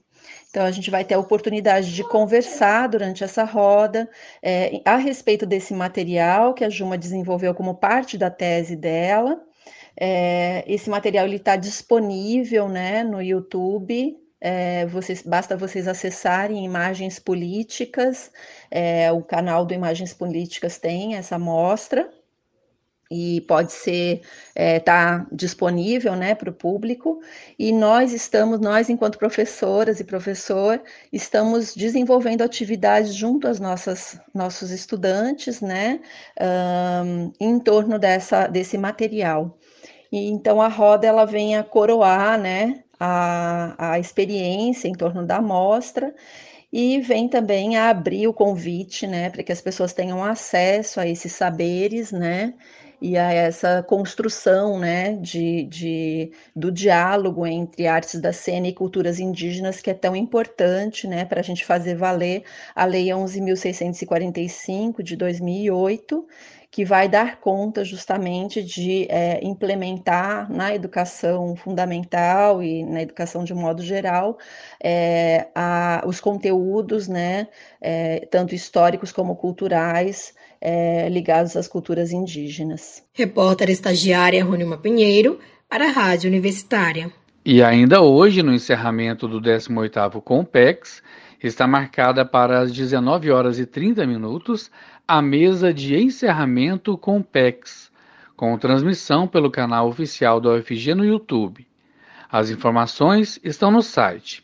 Então, 0.56 0.66
a 0.66 0.72
gente 0.72 0.90
vai 0.90 1.04
ter 1.04 1.16
a 1.16 1.20
oportunidade 1.20 1.94
de 1.94 2.02
conversar 2.02 2.88
durante 2.88 3.26
essa 3.26 3.44
roda 3.44 4.10
é, 4.42 4.82
a 4.86 4.96
respeito 4.96 5.46
desse 5.46 5.74
material 5.74 6.54
que 6.54 6.64
a 6.64 6.70
Juma 6.70 6.98
desenvolveu 6.98 7.54
como 7.54 7.76
parte 7.76 8.18
da 8.18 8.30
tese 8.30 8.74
dela. 8.74 9.38
É, 10.00 10.64
esse 10.66 10.90
material 10.90 11.28
está 11.28 11.58
disponível 11.58 12.70
né, 12.70 13.04
no 13.04 13.22
YouTube. 13.22 14.16
É, 14.40 14.86
vocês, 14.86 15.22
basta 15.24 15.58
vocês 15.58 15.90
acessarem 15.90 16.64
Imagens 16.64 17.20
Políticas, 17.20 18.32
é, 18.72 19.12
o 19.12 19.22
canal 19.22 19.66
do 19.66 19.74
Imagens 19.74 20.14
Políticas 20.14 20.78
tem 20.78 21.16
essa 21.16 21.38
mostra 21.38 22.10
e 23.10 23.42
pode 23.42 23.72
ser 23.72 24.22
é, 24.56 24.80
tá 24.80 25.28
disponível 25.32 26.16
né, 26.16 26.34
para 26.34 26.50
o 26.50 26.54
público. 26.54 27.22
E 27.58 27.72
nós 27.72 28.12
estamos 28.14 28.60
nós 28.60 28.90
enquanto 28.90 29.18
professoras 29.18 30.00
e 30.00 30.04
professor 30.04 30.82
estamos 31.14 31.76
desenvolvendo 31.76 32.42
atividades 32.42 33.14
junto 33.14 33.48
às 33.48 33.60
nossas 33.60 34.20
nossos 34.34 34.72
estudantes 34.72 35.62
né 35.62 36.00
um, 36.42 37.32
em 37.40 37.60
torno 37.60 38.00
dessa 38.00 38.48
desse 38.48 38.78
material. 38.78 39.58
E 40.12 40.28
então 40.30 40.62
a 40.62 40.68
roda 40.68 41.08
ela 41.08 41.26
vem 41.26 41.56
a 41.56 41.64
coroar 41.64 42.40
né 42.40 42.84
a, 43.00 43.94
a 43.94 44.00
experiência 44.00 44.88
em 44.88 44.94
torno 44.94 45.26
da 45.26 45.42
mostra. 45.42 46.14
E 46.74 47.00
vem 47.00 47.30
também 47.30 47.78
a 47.78 47.90
abrir 47.90 48.28
o 48.28 48.34
convite, 48.34 49.08
né, 49.08 49.30
para 49.30 49.42
que 49.44 49.52
as 49.52 49.62
pessoas 49.62 49.94
tenham 49.94 50.22
acesso 50.22 51.00
a 51.00 51.08
esses 51.08 51.32
saberes, 51.32 52.12
né, 52.12 52.54
e 53.02 53.18
a 53.18 53.32
essa 53.34 53.84
construção 53.84 54.80
né, 54.80 55.14
de, 55.14 55.64
de, 55.64 56.32
do 56.56 56.72
diálogo 56.72 57.46
entre 57.46 57.88
artes 57.88 58.20
da 58.20 58.34
cena 58.34 58.68
e 58.68 58.74
culturas 58.74 59.20
indígenas, 59.20 59.82
que 59.82 59.90
é 59.90 59.94
tão 59.94 60.16
importante 60.16 61.08
né, 61.08 61.26
para 61.26 61.40
a 61.40 61.44
gente 61.44 61.66
fazer 61.66 61.96
valer 61.96 62.44
a 62.76 62.86
Lei 62.86 63.08
11.645 63.08 65.02
de 65.04 65.16
2008, 65.16 66.28
que 66.76 66.84
vai 66.84 67.08
dar 67.08 67.40
conta 67.40 67.86
justamente 67.86 68.62
de 68.62 69.08
é, 69.10 69.40
implementar 69.42 70.52
na 70.52 70.76
educação 70.76 71.56
fundamental 71.56 72.62
e 72.62 72.84
na 72.84 73.02
educação 73.02 73.46
de 73.46 73.54
modo 73.54 73.82
geral 73.82 74.38
é, 74.84 75.48
a, 75.56 76.04
os 76.06 76.20
conteúdos, 76.20 77.08
né, 77.08 77.48
é, 77.80 78.26
tanto 78.30 78.54
históricos 78.54 79.14
como 79.14 79.38
culturais, 79.38 80.34
é, 80.60 81.08
ligados 81.10 81.56
às 81.56 81.68
culturas 81.68 82.12
indígenas. 82.12 83.04
Repórter 83.14 83.70
estagiária 83.70 84.44
Rônima 84.44 84.78
Pinheiro, 84.78 85.40
para 85.70 85.88
a 85.88 85.92
Rádio 85.92 86.30
Universitária. 86.30 87.12
E 87.44 87.62
ainda 87.62 88.02
hoje, 88.02 88.42
no 88.42 88.54
encerramento 88.54 89.28
do 89.28 89.40
18º 89.40 90.22
Compex, 90.22 91.04
está 91.42 91.68
marcada 91.68 92.26
para 92.26 92.60
as 92.60 92.72
19 92.72 93.30
horas 93.32 93.60
e 93.60 93.66
30 93.66 94.06
minutos 94.08 94.72
a 95.08 95.22
mesa 95.22 95.74
de 95.74 95.96
encerramento 95.96 96.98
Compex, 96.98 97.92
com 98.36 98.58
transmissão 98.58 99.28
pelo 99.28 99.52
canal 99.52 99.88
oficial 99.88 100.42
da 100.42 100.54
UFG 100.54 100.96
no 100.96 101.06
YouTube. 101.06 101.68
As 102.32 102.50
informações 102.50 103.40
estão 103.44 103.70
no 103.70 103.82
site 103.82 104.44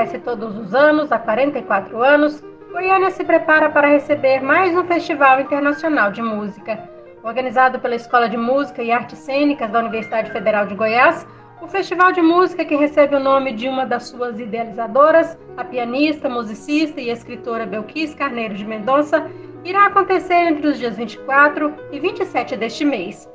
Acontece 0.00 0.18
todos 0.20 0.56
os 0.56 0.74
anos, 0.74 1.12
há 1.12 1.18
44 1.18 2.02
anos, 2.02 2.42
Goiânia 2.72 3.10
se 3.10 3.22
prepara 3.22 3.68
para 3.68 3.88
receber 3.88 4.40
mais 4.40 4.74
um 4.74 4.84
Festival 4.84 5.40
Internacional 5.40 6.10
de 6.10 6.22
Música. 6.22 6.88
Organizado 7.22 7.78
pela 7.78 7.96
Escola 7.96 8.26
de 8.26 8.36
Música 8.36 8.82
e 8.82 8.90
Artes 8.90 9.18
Cênicas 9.18 9.70
da 9.70 9.80
Universidade 9.80 10.30
Federal 10.30 10.66
de 10.66 10.74
Goiás, 10.74 11.26
o 11.60 11.66
festival 11.66 12.12
de 12.12 12.22
música, 12.22 12.64
que 12.64 12.74
recebe 12.76 13.14
o 13.14 13.20
nome 13.20 13.52
de 13.52 13.68
uma 13.68 13.84
das 13.84 14.04
suas 14.04 14.40
idealizadoras, 14.40 15.36
a 15.58 15.64
pianista, 15.64 16.30
musicista 16.30 16.98
e 16.98 17.10
escritora 17.10 17.66
Belquis 17.66 18.14
Carneiro 18.14 18.54
de 18.54 18.64
Mendonça, 18.64 19.30
irá 19.66 19.84
acontecer 19.84 20.46
entre 20.46 20.66
os 20.66 20.78
dias 20.78 20.96
24 20.96 21.74
e 21.92 22.00
27 22.00 22.56
deste 22.56 22.86
mês. 22.86 23.28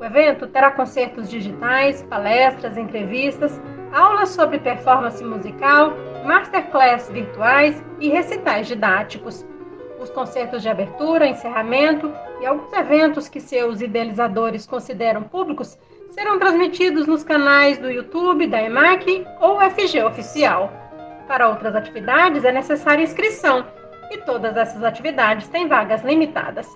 O 0.00 0.04
evento 0.04 0.48
terá 0.48 0.72
concertos 0.72 1.30
digitais, 1.30 2.02
palestras, 2.02 2.76
entrevistas, 2.76 3.60
aulas 3.92 4.30
sobre 4.30 4.58
performance 4.58 5.22
musical, 5.22 5.92
masterclass 6.24 7.08
virtuais 7.10 7.82
e 8.00 8.08
recitais 8.08 8.66
didáticos. 8.66 9.46
Os 10.00 10.10
concertos 10.10 10.62
de 10.62 10.68
abertura, 10.68 11.26
encerramento 11.26 12.12
e 12.40 12.46
alguns 12.46 12.72
eventos 12.72 13.28
que 13.28 13.40
seus 13.40 13.80
idealizadores 13.80 14.66
consideram 14.66 15.22
públicos 15.22 15.78
serão 16.10 16.38
transmitidos 16.38 17.06
nos 17.06 17.24
canais 17.24 17.78
do 17.78 17.90
YouTube 17.90 18.46
da 18.46 18.62
EMAC 18.62 19.26
ou 19.40 19.60
FG 19.60 20.02
Oficial. 20.04 20.72
Para 21.26 21.48
outras 21.48 21.74
atividades 21.74 22.44
é 22.44 22.52
necessária 22.52 23.02
inscrição 23.02 23.66
e 24.10 24.18
todas 24.18 24.56
essas 24.56 24.82
atividades 24.82 25.48
têm 25.48 25.68
vagas 25.68 26.02
limitadas. 26.02 26.68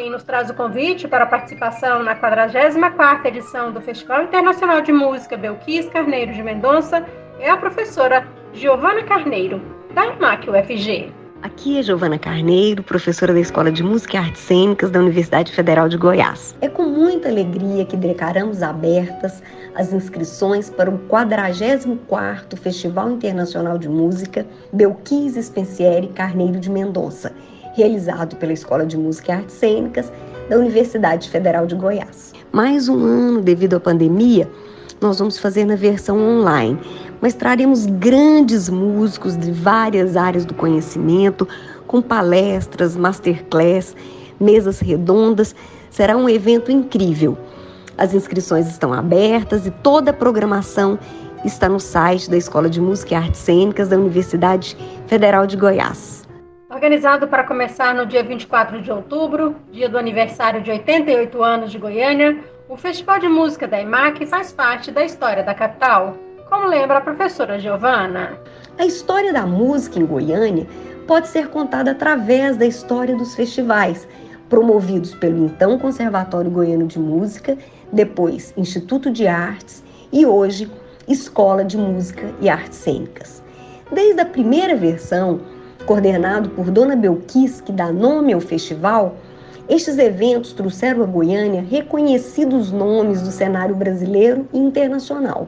Quem 0.00 0.08
nos 0.08 0.22
traz 0.22 0.48
o 0.48 0.54
convite 0.54 1.06
para 1.06 1.24
a 1.24 1.26
participação 1.26 2.02
na 2.02 2.16
44ª 2.16 3.26
edição 3.26 3.70
do 3.70 3.82
Festival 3.82 4.22
Internacional 4.22 4.80
de 4.80 4.90
Música 4.90 5.36
Belquis 5.36 5.90
Carneiro 5.90 6.32
de 6.32 6.42
Mendonça 6.42 7.06
é 7.38 7.50
a 7.50 7.56
professora 7.58 8.26
Giovana 8.54 9.02
Carneiro, 9.02 9.60
da 9.94 10.06
IMAC 10.06 10.48
UFG. 10.48 11.12
Aqui 11.42 11.78
é 11.78 11.82
Giovana 11.82 12.18
Carneiro, 12.18 12.82
professora 12.82 13.34
da 13.34 13.40
Escola 13.40 13.70
de 13.70 13.82
Música 13.82 14.16
e 14.16 14.20
Artes 14.20 14.40
Cênicas 14.40 14.90
da 14.90 15.00
Universidade 15.00 15.52
Federal 15.52 15.86
de 15.86 15.98
Goiás. 15.98 16.56
É 16.62 16.68
com 16.70 16.84
muita 16.84 17.28
alegria 17.28 17.84
que 17.84 17.94
declaramos 17.94 18.62
abertas 18.62 19.42
as 19.74 19.92
inscrições 19.92 20.70
para 20.70 20.88
o 20.88 20.98
44º 21.10 22.58
Festival 22.58 23.10
Internacional 23.10 23.76
de 23.76 23.90
Música 23.90 24.46
Belquis 24.72 25.34
Spencieri 25.34 26.08
Carneiro 26.08 26.58
de 26.58 26.70
Mendonça, 26.70 27.34
realizado 27.74 28.36
pela 28.36 28.52
Escola 28.52 28.84
de 28.84 28.96
Música 28.96 29.32
e 29.32 29.34
Artes 29.36 29.54
Cênicas 29.56 30.12
da 30.48 30.56
Universidade 30.56 31.28
Federal 31.28 31.66
de 31.66 31.74
Goiás. 31.74 32.32
Mais 32.52 32.88
um 32.88 32.98
ano 32.98 33.40
devido 33.40 33.74
à 33.74 33.80
pandemia, 33.80 34.50
nós 35.00 35.18
vamos 35.18 35.38
fazer 35.38 35.64
na 35.64 35.76
versão 35.76 36.18
online, 36.18 36.78
mas 37.20 37.34
traremos 37.34 37.86
grandes 37.86 38.68
músicos 38.68 39.36
de 39.36 39.50
várias 39.50 40.16
áreas 40.16 40.44
do 40.44 40.52
conhecimento, 40.52 41.48
com 41.86 42.02
palestras, 42.02 42.96
masterclass, 42.96 43.96
mesas 44.38 44.80
redondas. 44.80 45.54
Será 45.90 46.16
um 46.16 46.28
evento 46.28 46.70
incrível. 46.70 47.38
As 47.96 48.12
inscrições 48.14 48.68
estão 48.68 48.92
abertas 48.92 49.66
e 49.66 49.70
toda 49.70 50.10
a 50.10 50.14
programação 50.14 50.98
está 51.44 51.68
no 51.68 51.80
site 51.80 52.28
da 52.28 52.36
Escola 52.36 52.68
de 52.68 52.80
Música 52.80 53.14
e 53.14 53.16
Artes 53.16 53.40
Cênicas 53.40 53.88
da 53.88 53.96
Universidade 53.96 54.76
Federal 55.06 55.46
de 55.46 55.56
Goiás. 55.56 56.19
Organizado 56.70 57.26
para 57.26 57.42
começar 57.42 57.92
no 57.92 58.06
dia 58.06 58.22
24 58.22 58.80
de 58.80 58.92
outubro, 58.92 59.56
dia 59.72 59.88
do 59.88 59.98
aniversário 59.98 60.62
de 60.62 60.70
88 60.70 61.42
anos 61.42 61.72
de 61.72 61.78
Goiânia, 61.78 62.38
o 62.68 62.76
Festival 62.76 63.18
de 63.18 63.26
Música 63.26 63.66
da 63.66 63.82
IMAC 63.82 64.24
faz 64.24 64.52
parte 64.52 64.92
da 64.92 65.04
história 65.04 65.42
da 65.42 65.52
capital, 65.52 66.16
como 66.48 66.68
lembra 66.68 66.98
a 66.98 67.00
professora 67.00 67.58
Giovana. 67.58 68.38
A 68.78 68.86
história 68.86 69.32
da 69.32 69.44
música 69.44 69.98
em 69.98 70.06
Goiânia 70.06 70.64
pode 71.08 71.26
ser 71.26 71.48
contada 71.48 71.90
através 71.90 72.56
da 72.56 72.66
história 72.66 73.16
dos 73.16 73.34
festivais, 73.34 74.06
promovidos 74.48 75.12
pelo 75.16 75.46
então 75.46 75.76
Conservatório 75.76 76.52
Goiano 76.52 76.86
de 76.86 77.00
Música, 77.00 77.58
depois 77.92 78.54
Instituto 78.56 79.10
de 79.10 79.26
Artes 79.26 79.82
e 80.12 80.24
hoje 80.24 80.70
Escola 81.08 81.64
de 81.64 81.76
Música 81.76 82.32
e 82.40 82.48
Artes 82.48 82.78
Cênicas. 82.78 83.42
Desde 83.90 84.20
a 84.20 84.24
primeira 84.24 84.76
versão, 84.76 85.40
coordenado 85.86 86.50
por 86.50 86.70
Dona 86.70 86.96
Belquis, 86.96 87.60
que 87.60 87.72
dá 87.72 87.92
nome 87.92 88.32
ao 88.32 88.40
festival, 88.40 89.16
estes 89.68 89.98
eventos 89.98 90.52
trouxeram 90.52 91.02
a 91.02 91.06
Goiânia 91.06 91.64
reconhecidos 91.68 92.72
nomes 92.72 93.22
do 93.22 93.30
cenário 93.30 93.74
brasileiro 93.74 94.48
e 94.52 94.58
internacional. 94.58 95.46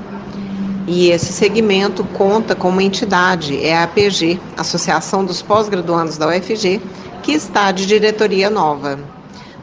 E 0.87 1.11
esse 1.11 1.33
segmento 1.33 2.05
conta 2.05 2.55
com 2.55 2.69
uma 2.69 2.83
entidade, 2.83 3.65
é 3.65 3.77
a 3.77 3.85
APG, 3.85 4.39
Associação 4.57 5.25
dos 5.25 5.43
Pós-Graduandos 5.43 6.17
da 6.17 6.29
UFG, 6.29 6.81
que 7.23 7.33
está 7.33 7.73
de 7.73 7.87
diretoria 7.87 8.49
nova. 8.49 9.16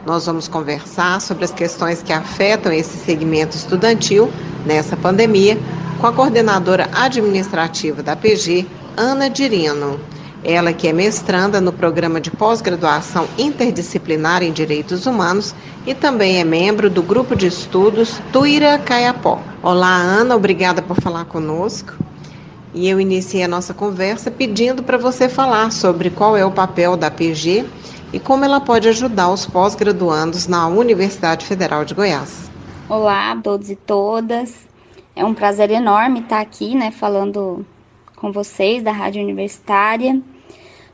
Nós 0.06 0.26
vamos 0.26 0.48
conversar 0.48 1.18
sobre 1.22 1.46
as 1.46 1.50
questões 1.50 2.02
que 2.02 2.12
afetam 2.12 2.70
esse 2.70 2.98
segmento 2.98 3.56
estudantil 3.56 4.30
nessa 4.66 4.98
pandemia 4.98 5.58
com 5.98 6.06
a 6.06 6.12
coordenadora 6.12 6.90
administrativa 6.92 8.02
da 8.02 8.14
PG, 8.14 8.66
Ana 8.98 9.30
Dirino. 9.30 9.98
Ela 10.44 10.74
que 10.74 10.86
é 10.86 10.92
mestranda 10.92 11.58
no 11.58 11.72
programa 11.72 12.20
de 12.20 12.30
pós-graduação 12.30 13.26
interdisciplinar 13.38 14.42
em 14.42 14.52
Direitos 14.52 15.06
Humanos 15.06 15.54
e 15.86 15.94
também 15.94 16.38
é 16.38 16.44
membro 16.44 16.90
do 16.90 17.02
grupo 17.02 17.34
de 17.34 17.46
estudos 17.46 18.20
Tuira 18.30 18.78
Caiapó. 18.78 19.40
Olá, 19.62 19.96
Ana, 19.96 20.36
obrigada 20.36 20.82
por 20.82 21.00
falar 21.00 21.24
conosco. 21.24 21.94
E 22.74 22.90
eu 22.90 23.00
iniciei 23.00 23.44
a 23.44 23.48
nossa 23.48 23.72
conversa 23.72 24.30
pedindo 24.30 24.82
para 24.82 24.98
você 24.98 25.30
falar 25.30 25.72
sobre 25.72 26.10
qual 26.10 26.36
é 26.36 26.44
o 26.44 26.50
papel 26.50 26.94
da 26.94 27.10
PG 27.10 27.64
e 28.14 28.20
como 28.20 28.44
ela 28.44 28.60
pode 28.60 28.88
ajudar 28.88 29.28
os 29.32 29.44
pós-graduandos 29.44 30.46
na 30.46 30.68
Universidade 30.68 31.44
Federal 31.44 31.84
de 31.84 31.94
Goiás. 31.94 32.48
Olá 32.88 33.32
a 33.32 33.36
todos 33.36 33.70
e 33.70 33.74
todas. 33.74 34.68
É 35.16 35.24
um 35.24 35.34
prazer 35.34 35.68
enorme 35.72 36.20
estar 36.20 36.38
aqui, 36.38 36.76
né, 36.76 36.92
falando 36.92 37.66
com 38.14 38.30
vocês 38.30 38.84
da 38.84 38.92
Rádio 38.92 39.20
Universitária. 39.20 40.22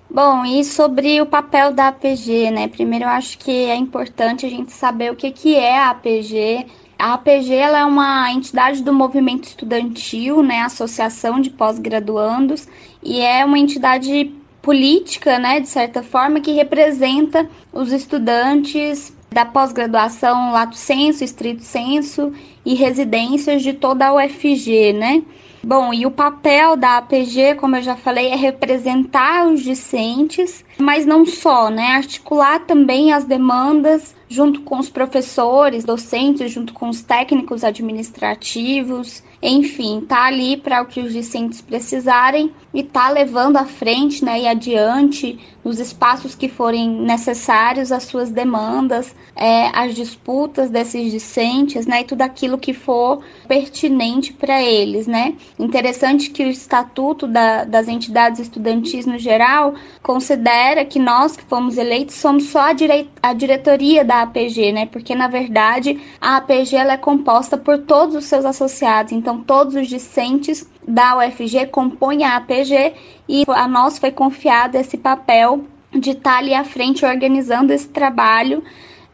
Bom, 0.08 0.46
e 0.46 0.64
sobre 0.64 1.20
o 1.20 1.26
papel 1.26 1.74
da 1.74 1.88
APG, 1.88 2.50
né? 2.50 2.68
Primeiro 2.68 3.04
eu 3.04 3.10
acho 3.10 3.36
que 3.36 3.66
é 3.66 3.76
importante 3.76 4.46
a 4.46 4.48
gente 4.48 4.72
saber 4.72 5.12
o 5.12 5.14
que, 5.14 5.30
que 5.30 5.54
é 5.54 5.78
a 5.78 5.90
APG. 5.90 6.66
A 6.98 7.12
APG 7.14 7.52
ela 7.52 7.80
é 7.80 7.84
uma 7.84 8.32
entidade 8.32 8.82
do 8.82 8.94
movimento 8.94 9.44
estudantil, 9.44 10.42
né, 10.42 10.62
Associação 10.62 11.38
de 11.38 11.50
Pós-Graduandos, 11.50 12.66
e 13.02 13.20
é 13.20 13.44
uma 13.44 13.58
entidade 13.58 14.39
política, 14.62 15.38
né, 15.38 15.60
de 15.60 15.68
certa 15.68 16.02
forma, 16.02 16.40
que 16.40 16.52
representa 16.52 17.48
os 17.72 17.92
estudantes 17.92 19.12
da 19.30 19.44
pós-graduação 19.44 20.52
lato 20.52 20.76
senso, 20.76 21.22
estrito 21.22 21.62
senso 21.62 22.32
e 22.64 22.74
residências 22.74 23.62
de 23.62 23.72
toda 23.72 24.06
a 24.06 24.14
UFG, 24.14 24.92
né? 24.92 25.22
Bom, 25.62 25.92
e 25.92 26.06
o 26.06 26.10
papel 26.10 26.74
da 26.74 26.96
APG, 26.96 27.54
como 27.56 27.76
eu 27.76 27.82
já 27.82 27.94
falei, 27.94 28.28
é 28.28 28.36
representar 28.36 29.46
os 29.46 29.62
discentes, 29.62 30.64
mas 30.78 31.04
não 31.04 31.26
só, 31.26 31.68
né? 31.68 31.88
Articular 31.88 32.60
também 32.60 33.12
as 33.12 33.24
demandas 33.24 34.16
junto 34.26 34.62
com 34.62 34.78
os 34.78 34.88
professores, 34.88 35.84
docentes, 35.84 36.50
junto 36.50 36.72
com 36.72 36.88
os 36.88 37.02
técnicos 37.02 37.62
administrativos 37.62 39.22
enfim, 39.42 40.02
tá 40.02 40.24
ali 40.26 40.56
para 40.56 40.82
o 40.82 40.86
que 40.86 41.00
os 41.00 41.12
discentes 41.12 41.60
precisarem 41.60 42.52
e 42.72 42.82
tá 42.82 43.08
levando 43.08 43.56
à 43.56 43.64
frente, 43.64 44.24
né, 44.24 44.42
e 44.42 44.46
adiante 44.46 45.38
nos 45.64 45.78
espaços 45.78 46.34
que 46.34 46.48
forem 46.48 46.88
necessários 46.88 47.92
as 47.92 48.04
suas 48.04 48.30
demandas, 48.30 49.14
é, 49.34 49.70
as 49.74 49.94
disputas 49.94 50.70
desses 50.70 51.10
discentes, 51.10 51.86
né, 51.86 52.02
e 52.02 52.04
tudo 52.04 52.22
aquilo 52.22 52.58
que 52.58 52.72
for 52.72 53.22
pertinente 53.48 54.32
para 54.32 54.62
eles, 54.62 55.06
né. 55.06 55.34
Interessante 55.58 56.30
que 56.30 56.44
o 56.44 56.48
estatuto 56.48 57.26
da, 57.26 57.64
das 57.64 57.88
entidades 57.88 58.40
estudantis 58.40 59.06
no 59.06 59.18
geral 59.18 59.74
considera 60.02 60.84
que 60.84 60.98
nós 60.98 61.36
que 61.36 61.44
fomos 61.44 61.76
eleitos 61.76 62.16
somos 62.16 62.44
só 62.44 62.70
a, 62.70 62.72
direi 62.72 63.10
a 63.22 63.32
diretoria 63.32 64.04
da 64.04 64.22
APG, 64.22 64.72
né, 64.72 64.86
porque 64.86 65.14
na 65.14 65.28
verdade 65.28 66.00
a 66.20 66.36
APG 66.36 66.76
ela 66.76 66.92
é 66.92 66.98
composta 66.98 67.56
por 67.56 67.78
todos 67.78 68.14
os 68.14 68.24
seus 68.24 68.44
associados, 68.44 69.12
então 69.12 69.29
todos 69.38 69.74
os 69.74 69.88
discentes 69.88 70.68
da 70.86 71.18
UFG 71.18 71.66
compõem 71.66 72.24
a 72.24 72.36
APG 72.36 72.94
e 73.28 73.44
a 73.48 73.68
nós 73.68 73.98
foi 73.98 74.10
confiado 74.10 74.76
esse 74.76 74.96
papel 74.96 75.64
de 75.92 76.10
estar 76.10 76.38
ali 76.38 76.54
à 76.54 76.64
frente 76.64 77.04
organizando 77.04 77.72
esse 77.72 77.88
trabalho 77.88 78.62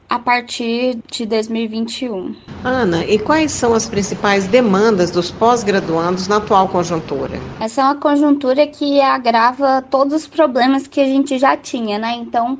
a 0.08 0.18
partir 0.18 0.98
de 1.10 1.26
2021. 1.26 2.34
Ana, 2.64 3.04
e 3.04 3.18
quais 3.18 3.52
são 3.52 3.74
as 3.74 3.88
principais 3.88 4.46
demandas 4.46 5.10
dos 5.10 5.30
pós-graduandos 5.30 6.28
na 6.28 6.36
atual 6.36 6.68
conjuntura? 6.68 7.40
Essa 7.60 7.80
é 7.80 7.84
uma 7.84 7.96
conjuntura 7.96 8.66
que 8.66 9.00
agrava 9.00 9.82
todos 9.82 10.14
os 10.14 10.26
problemas 10.26 10.86
que 10.86 11.00
a 11.00 11.06
gente 11.06 11.38
já 11.38 11.56
tinha, 11.56 11.98
né? 11.98 12.14
Então, 12.16 12.58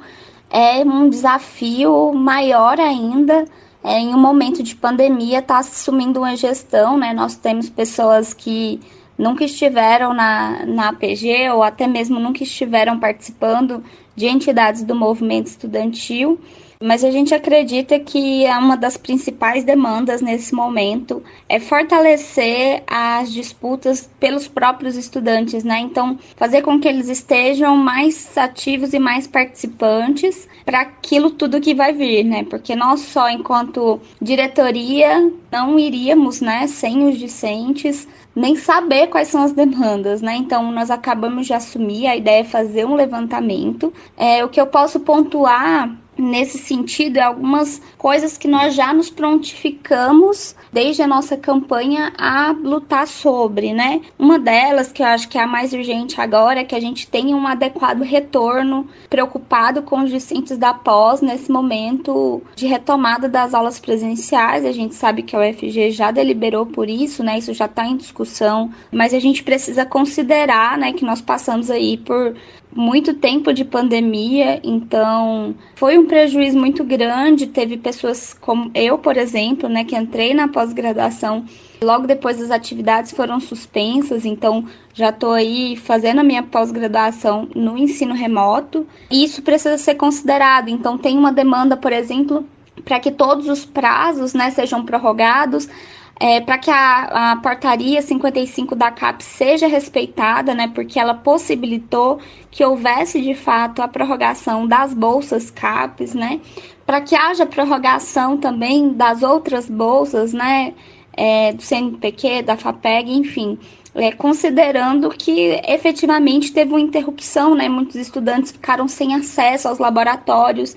é 0.51 0.85
um 0.85 1.09
desafio 1.09 2.13
maior 2.13 2.81
ainda 2.81 3.45
é, 3.87 4.01
em 4.01 4.13
um 4.13 4.19
momento 4.19 4.65
de 4.65 4.75
pandemia 4.75 5.39
está 5.39 5.59
assumindo 5.59 6.19
uma 6.19 6.37
gestão, 6.37 6.99
né? 6.99 7.15
Nós 7.15 7.37
temos 7.37 7.71
pessoas 7.71 8.35
que 8.35 8.81
nunca 9.17 9.45
estiveram 9.45 10.13
na, 10.13 10.67
na 10.67 10.89
APG 10.89 11.51
ou 11.51 11.63
até 11.63 11.87
mesmo 11.87 12.19
nunca 12.19 12.43
estiveram 12.43 12.99
participando 12.99 13.85
de 14.17 14.27
entidades 14.27 14.83
do 14.83 14.93
movimento 14.93 15.47
estudantil 15.47 16.41
mas 16.81 17.05
a 17.05 17.11
gente 17.11 17.35
acredita 17.35 17.99
que 17.99 18.45
é 18.45 18.57
uma 18.57 18.77
das 18.77 18.97
principais 18.97 19.65
demandas 19.65 20.21
nesse 20.21 20.55
momento 20.55 21.23
é 21.49 21.59
fortalecer 21.59 22.83
as 22.87 23.33
disputas 23.33 24.09
pelos 24.21 24.47
próprios 24.47 24.97
estudantes, 24.97 25.65
né? 25.65 25.79
Então, 25.81 26.19
fazer 26.37 26.63
com 26.63 26.79
que 26.79 26.89
eles 26.89 27.09
estejam 27.09 27.77
mais 27.77 28.37
ativos 28.37 28.93
e 28.93 28.99
mais 28.99 29.27
participantes 29.27 30.49
para 30.65 30.81
aquilo 30.81 31.31
tudo 31.31 31.61
que 31.61 31.75
vai 31.75 31.93
vir, 31.93 32.25
né? 32.25 32.45
Porque 32.45 32.75
nós 32.75 33.01
só 33.01 33.29
enquanto 33.31 34.01
diretoria 34.21 35.33
não 35.51 35.79
iríamos, 35.79 36.41
né, 36.41 36.67
sem 36.67 37.09
os 37.09 37.19
discentes, 37.19 38.07
nem 38.35 38.55
saber 38.55 39.07
quais 39.07 39.29
são 39.29 39.43
as 39.43 39.53
demandas, 39.53 40.21
né? 40.21 40.37
Então, 40.37 40.71
nós 40.71 40.91
acabamos 40.91 41.47
de 41.47 41.55
assumir, 41.55 42.07
a 42.07 42.17
ideia 42.17 42.41
é 42.41 42.45
fazer 42.45 42.85
um 42.85 42.95
levantamento. 42.95 43.93
É, 44.17 44.45
o 44.45 44.49
que 44.49 44.61
eu 44.61 44.67
posso 44.67 45.01
pontuar 45.01 45.97
nesse 46.19 46.59
sentido 46.59 47.19
é 47.19 47.23
algumas 47.23 47.81
coisas 47.99 48.37
que 48.39 48.49
nós 48.49 48.75
já 48.75 48.93
nos 48.93 49.11
prontificamos 49.11 50.55
desde 50.73 51.03
a 51.03 51.07
nossa 51.07 51.37
campanha 51.37 52.13
a 52.17 52.53
lutar 52.53 53.07
sobre, 53.07 53.73
né? 53.73 54.01
Uma 54.19 54.39
delas, 54.39 54.93
que 54.93 55.03
eu 55.03 55.07
acho 55.07 55.29
que 55.29 55.39
é 55.39 55.43
a 55.43 55.47
mais 55.47 55.73
urgente 55.73 56.21
agora, 56.21 56.61
é 56.61 56.65
que 56.65 56.75
a 56.75 56.81
gente 56.81 57.07
tenha 57.07 57.37
um 57.37 57.47
adequado 57.47 58.03
retorno, 58.03 58.87
preocupado 59.09 59.83
com 59.83 60.03
os 60.03 60.11
discentes 60.11 60.57
da 60.57 60.73
pós 60.73 61.21
nesse 61.21 61.51
momento 61.51 62.43
de 62.55 62.67
retomada 62.67 63.29
das 63.29 63.55
aulas 63.55 63.79
presenciais. 63.79 64.65
A 64.65 64.73
gente 64.73 64.95
sabe 64.95 65.23
que 65.23 65.35
a 65.35 65.41
UFG 65.41 65.91
já 65.91 66.11
deliberou 66.11 66.67
por 66.67 66.89
isso, 66.89 67.23
né? 67.23 67.39
Isso 67.39 67.53
já 67.53 67.67
está 67.67 67.87
em 67.87 67.97
discussão, 67.97 68.71
mas 68.91 69.13
a 69.13 69.19
gente 69.19 69.43
precisa 69.43 69.85
considerar, 69.85 70.79
né, 70.79 70.93
que 70.93 71.05
nós 71.05 71.21
passamos 71.21 71.71
aí 71.71 71.97
por 71.97 72.35
muito 72.77 73.15
tempo 73.15 73.53
de 73.53 73.65
pandemia, 73.65 74.61
então 74.63 75.55
foi 75.75 75.97
um 75.97 76.07
prejuízo 76.07 76.59
muito 76.59 76.85
grande. 76.85 77.47
Teve 77.47 77.79
pessoas 77.79 78.35
como 78.35 78.71
eu, 78.75 78.99
por 78.99 79.17
exemplo, 79.17 79.69
né, 79.69 79.83
que 79.83 79.97
entrei 79.97 80.35
na 80.35 80.47
pós-graduação 80.47 81.45
logo 81.83 82.07
depois 82.07 82.41
as 82.41 82.51
atividades 82.51 83.13
foram 83.13 83.39
suspensas, 83.39 84.25
então 84.25 84.65
já 84.95 85.11
estou 85.11 85.33
aí 85.33 85.77
fazendo 85.77 86.21
a 86.21 86.25
minha 86.25 86.43
pós-graduação 86.43 87.49
no 87.55 87.77
ensino 87.77 88.15
remoto. 88.15 88.87
E 89.11 89.25
isso 89.25 89.43
precisa 89.43 89.79
ser 89.79 89.95
considerado. 89.95 90.69
Então 90.69 90.99
tem 90.99 91.19
uma 91.19 91.33
demanda, 91.33 91.77
por 91.77 91.93
exemplo, 91.93 92.47
para 92.85 93.01
que 93.01 93.11
todos 93.11 93.49
os 93.49 93.65
prazos, 93.65 94.35
né, 94.35 94.51
sejam 94.51 94.85
prorrogados 94.85 95.69
é, 96.19 96.41
para 96.41 96.59
que 96.59 96.71
a, 96.71 97.33
a, 97.33 97.37
portaria 97.37 98.01
55 98.01 98.75
da 98.75 98.91
CAP 98.91 99.23
seja 99.23 99.67
respeitada, 99.67 100.55
né, 100.55 100.71
porque 100.75 100.99
ela 100.99 101.15
possibilitou 101.15 102.19
que 102.51 102.65
houvesse 102.65 103.21
de 103.21 103.35
fato 103.35 103.83
a 103.83 103.89
prorrogação 103.89 104.67
das 104.67 104.95
bolsas 104.95 105.51
CAPES, 105.51 106.15
né, 106.15 106.41
para 106.87 107.01
que 107.03 107.15
haja 107.15 107.45
prorrogação 107.45 108.39
também 108.39 108.93
das 108.93 109.23
outras 109.23 109.69
bolsas, 109.69 110.33
né, 110.33 110.73
é, 111.13 111.53
do 111.53 111.63
CNPq, 111.63 112.43
da 112.43 112.57
FAPEG, 112.57 113.13
enfim, 113.13 113.59
é, 113.95 114.13
considerando 114.13 115.11
que 115.11 115.61
efetivamente 115.67 116.53
teve 116.53 116.71
uma 116.71 116.81
interrupção, 116.81 117.55
né, 117.55 117.69
muitos 117.69 117.97
estudantes 117.97 118.53
ficaram 118.53 118.89
sem 118.89 119.15
acesso 119.15 119.69
aos 119.69 119.79
laboratórios, 119.79 120.77